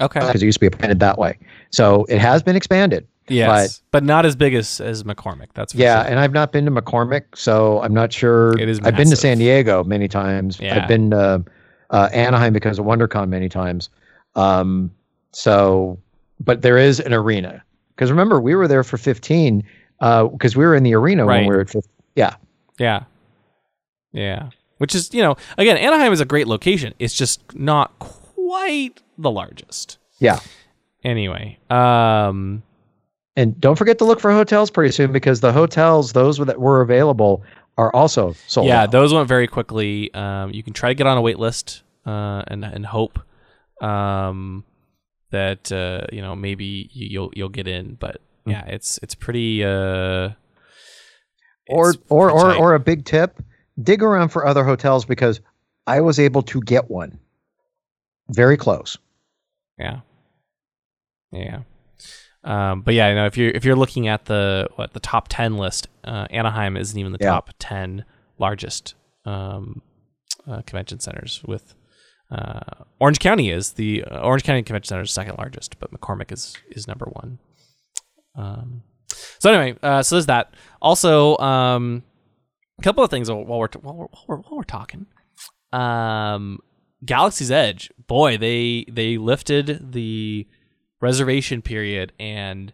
[0.00, 0.20] okay.
[0.20, 1.38] because it used to be appended that way.
[1.70, 3.06] So it has been expanded.
[3.32, 5.48] Yes, but, not as big as as McCormick.
[5.54, 6.10] That's for Yeah, sure.
[6.10, 8.58] and I've not been to McCormick, so I'm not sure.
[8.58, 9.16] It is I've been to.
[9.16, 10.58] San Diego many times.
[10.60, 10.82] Yeah.
[10.82, 11.44] I've been to
[11.90, 13.88] uh, Anaheim because of WonderCon many times.
[14.34, 14.90] Um,
[15.32, 15.98] so,
[16.40, 17.62] but there is an arena
[17.94, 19.62] because remember we were there for 15
[20.00, 21.38] because we were in the arena Right.
[21.42, 21.82] when we were at 15.
[22.16, 22.34] Yeah,
[22.78, 23.04] Yeah.
[24.12, 24.50] Yeah.
[24.78, 26.92] Which is, you know, again, Anaheim is a great location.
[26.98, 29.98] It's just not quite the largest.
[30.18, 30.40] yeah.
[31.04, 32.62] Anyway, um
[33.36, 36.82] And don't forget to look for hotels pretty soon because the hotels, those that were
[36.82, 37.42] available,
[37.78, 38.66] are also sold.
[38.66, 38.90] yeah, out.
[38.92, 40.12] those went very quickly.
[40.14, 43.18] Um you can try to get on a wait list uh and and hope
[43.80, 44.64] um
[45.30, 49.64] that uh you know maybe you, you'll you'll get in, but yeah, it's it's pretty
[49.64, 50.30] uh
[51.68, 52.58] or it's or pretty or tight.
[52.60, 53.40] or a big tip
[53.82, 55.40] dig around for other hotels because
[55.86, 57.18] i was able to get one
[58.28, 58.98] very close
[59.78, 60.00] Yeah.
[61.30, 61.60] Yeah.
[62.44, 65.28] Um, but yeah, you know, if you're if you're looking at the what the top
[65.28, 67.30] ten list, uh, Anaheim isn't even the Yeah.
[67.30, 68.04] top ten
[68.38, 69.82] largest um,
[70.48, 71.42] uh, convention centers.
[71.46, 71.74] With
[72.30, 72.60] uh,
[72.98, 76.56] Orange County is the uh, Orange County Convention Center is second largest, but McCormick is
[76.70, 77.38] is number one.
[78.36, 78.82] Um,
[79.38, 80.54] so anyway, uh, so there's that.
[80.80, 82.02] Also, um,
[82.78, 85.06] a couple of things while we're while we're, while we're, while we're talking.
[85.72, 86.58] Um,
[87.04, 90.46] Galaxy's Edge, boy, they they lifted the
[91.02, 92.72] reservation period, and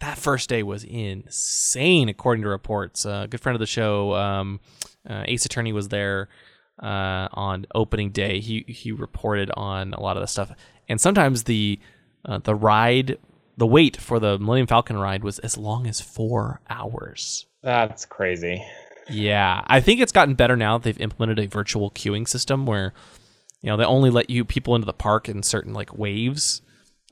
[0.00, 3.04] that first day was insane, according to reports.
[3.04, 4.60] Uh, a good friend of the show, um,
[5.08, 6.28] uh, Ace Attorney, was there
[6.80, 8.38] uh, on opening day.
[8.38, 10.52] He he reported on a lot of the stuff,
[10.88, 11.80] and sometimes the
[12.24, 13.18] uh, the ride,
[13.56, 17.46] the wait for the Millennium Falcon ride was as long as four hours.
[17.62, 18.62] That's crazy.
[19.08, 22.92] Yeah, I think it's gotten better now that they've implemented a virtual queuing system where
[23.62, 26.60] you know they only let you people into the park in certain like waves.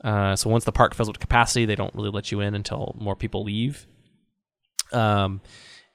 [0.03, 2.55] Uh, so once the park fills up to capacity, they don't really let you in
[2.55, 3.87] until more people leave.
[4.91, 5.41] Um,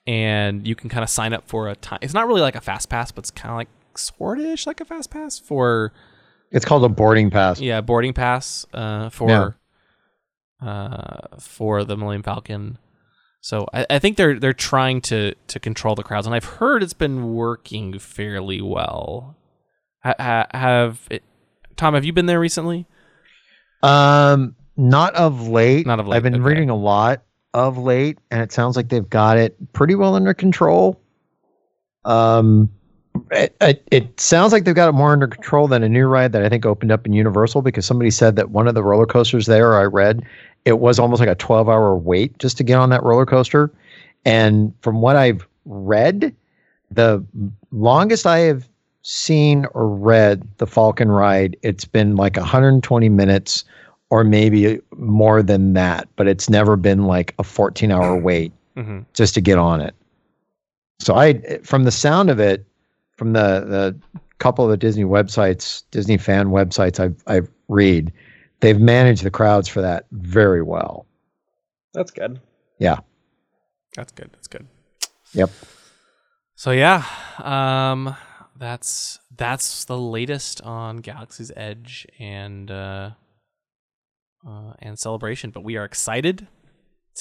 [0.07, 1.99] and you can kind of sign up for a time.
[2.03, 4.85] It's not really like a fast pass, but it's kind of like sortish like a
[4.85, 5.93] fast pass for
[6.51, 7.61] It's called a boarding pass.
[7.61, 9.59] yeah boarding pass uh, for
[10.61, 12.79] uh, for the Millennium Falcon.
[13.41, 16.83] So I, I think they're they're trying to to control the crowds, and I've heard
[16.83, 19.37] it's been working fairly well.
[20.05, 21.23] Ha, ha, have it,
[21.77, 21.95] Tom?
[21.95, 22.87] Have you been there recently?
[23.83, 25.87] Um, not of late.
[25.87, 26.43] Not of late, I've been okay.
[26.43, 27.22] reading a lot
[27.55, 31.01] of late, and it sounds like they've got it pretty well under control.
[32.05, 32.70] Um,
[33.33, 36.33] it, it, it sounds like they've got it more under control than a new ride
[36.33, 39.07] that I think opened up in Universal because somebody said that one of the roller
[39.07, 40.24] coasters there I read
[40.64, 43.72] it was almost like a 12 hour wait just to get on that roller coaster.
[44.24, 46.35] And from what I've read,
[46.91, 47.24] the
[47.70, 48.68] longest I have
[49.03, 53.65] seen or read the Falcon ride, it's been like 120 minutes
[54.11, 59.01] or maybe more than that, but it's never been like a 14 hour wait Mm-hmm.
[59.13, 59.93] just to get on it.
[61.01, 62.65] So I, from the sound of it,
[63.17, 63.99] from the the
[64.39, 68.13] couple of the Disney websites, Disney fan websites I've I've read,
[68.61, 71.07] they've managed the crowds for that very well.
[71.93, 72.41] That's good.
[72.79, 72.99] Yeah.
[73.97, 74.31] That's good.
[74.33, 74.65] That's good.
[75.33, 75.51] Yep.
[76.55, 77.05] So yeah,
[77.43, 78.15] um,
[78.59, 83.11] that's that's the latest on Galaxy's Edge and uh,
[84.47, 85.51] uh, and Celebration.
[85.51, 86.49] But we are excited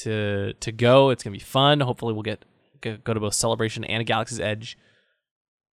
[0.01, 1.09] to to go.
[1.09, 1.79] It's gonna be fun.
[1.79, 2.45] Hopefully, we'll get
[2.81, 4.77] go, go to both Celebration and Galaxy's Edge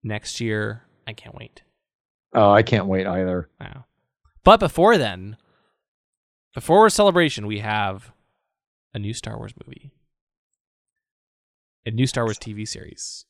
[0.03, 0.83] next year.
[1.07, 1.63] I can't wait.
[2.35, 3.49] Oh, I can't wait either.
[3.61, 3.85] Wow.
[4.43, 5.37] But before then,
[6.55, 8.13] before Celebration, we have
[8.93, 9.93] a new Star Wars movie,
[11.87, 13.25] a new Star Wars TV series,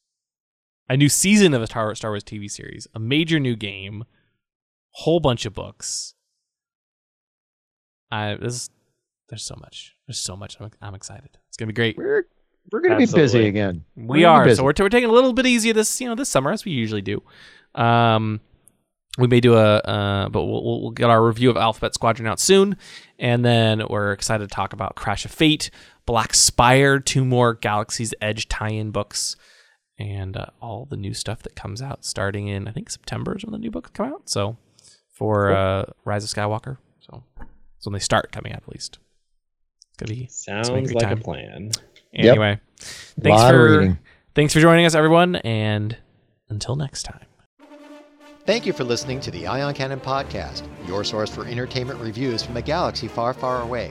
[0.89, 4.05] a new season of a Star Star Wars TV series, a major new game,
[4.91, 6.15] whole bunch of books.
[8.11, 8.71] I this
[9.29, 9.95] there's so much.
[10.07, 10.57] There's so much.
[10.61, 11.39] I'm, I'm excited.
[11.49, 11.97] It's gonna be great.
[11.97, 12.27] We're
[12.71, 13.85] we're gonna be busy again.
[13.97, 14.55] We We're gonna are.
[14.55, 16.73] So we're, we're taking a little bit easier this, you know, this summer as we
[16.73, 17.23] usually do.
[17.75, 18.41] Um,
[19.19, 22.27] we may do a, uh, but we'll, we'll we'll get our review of Alphabet Squadron
[22.27, 22.77] out soon,
[23.19, 25.71] and then we're excited to talk about Crash of Fate,
[26.05, 29.37] Black Spire, two more Galaxy's Edge tie-in books,
[29.99, 33.45] and uh, all the new stuff that comes out starting in I think September is
[33.45, 34.29] when the new books come out.
[34.29, 34.57] So
[35.13, 37.23] for uh, Rise of Skywalker, so
[37.77, 38.99] it's when they start coming out at least.
[39.91, 41.19] It's gonna be Sounds great like time.
[41.19, 41.71] a plan.
[42.13, 42.33] Yep.
[42.33, 42.61] anyway.
[42.79, 43.99] Thanks for reading.
[44.35, 45.97] thanks for joining us, everyone, and
[46.49, 47.27] until next time.
[48.47, 52.57] Thank you for listening to the Ion Cannon Podcast, your source for entertainment reviews from
[52.59, 53.91] a galaxy far, far away.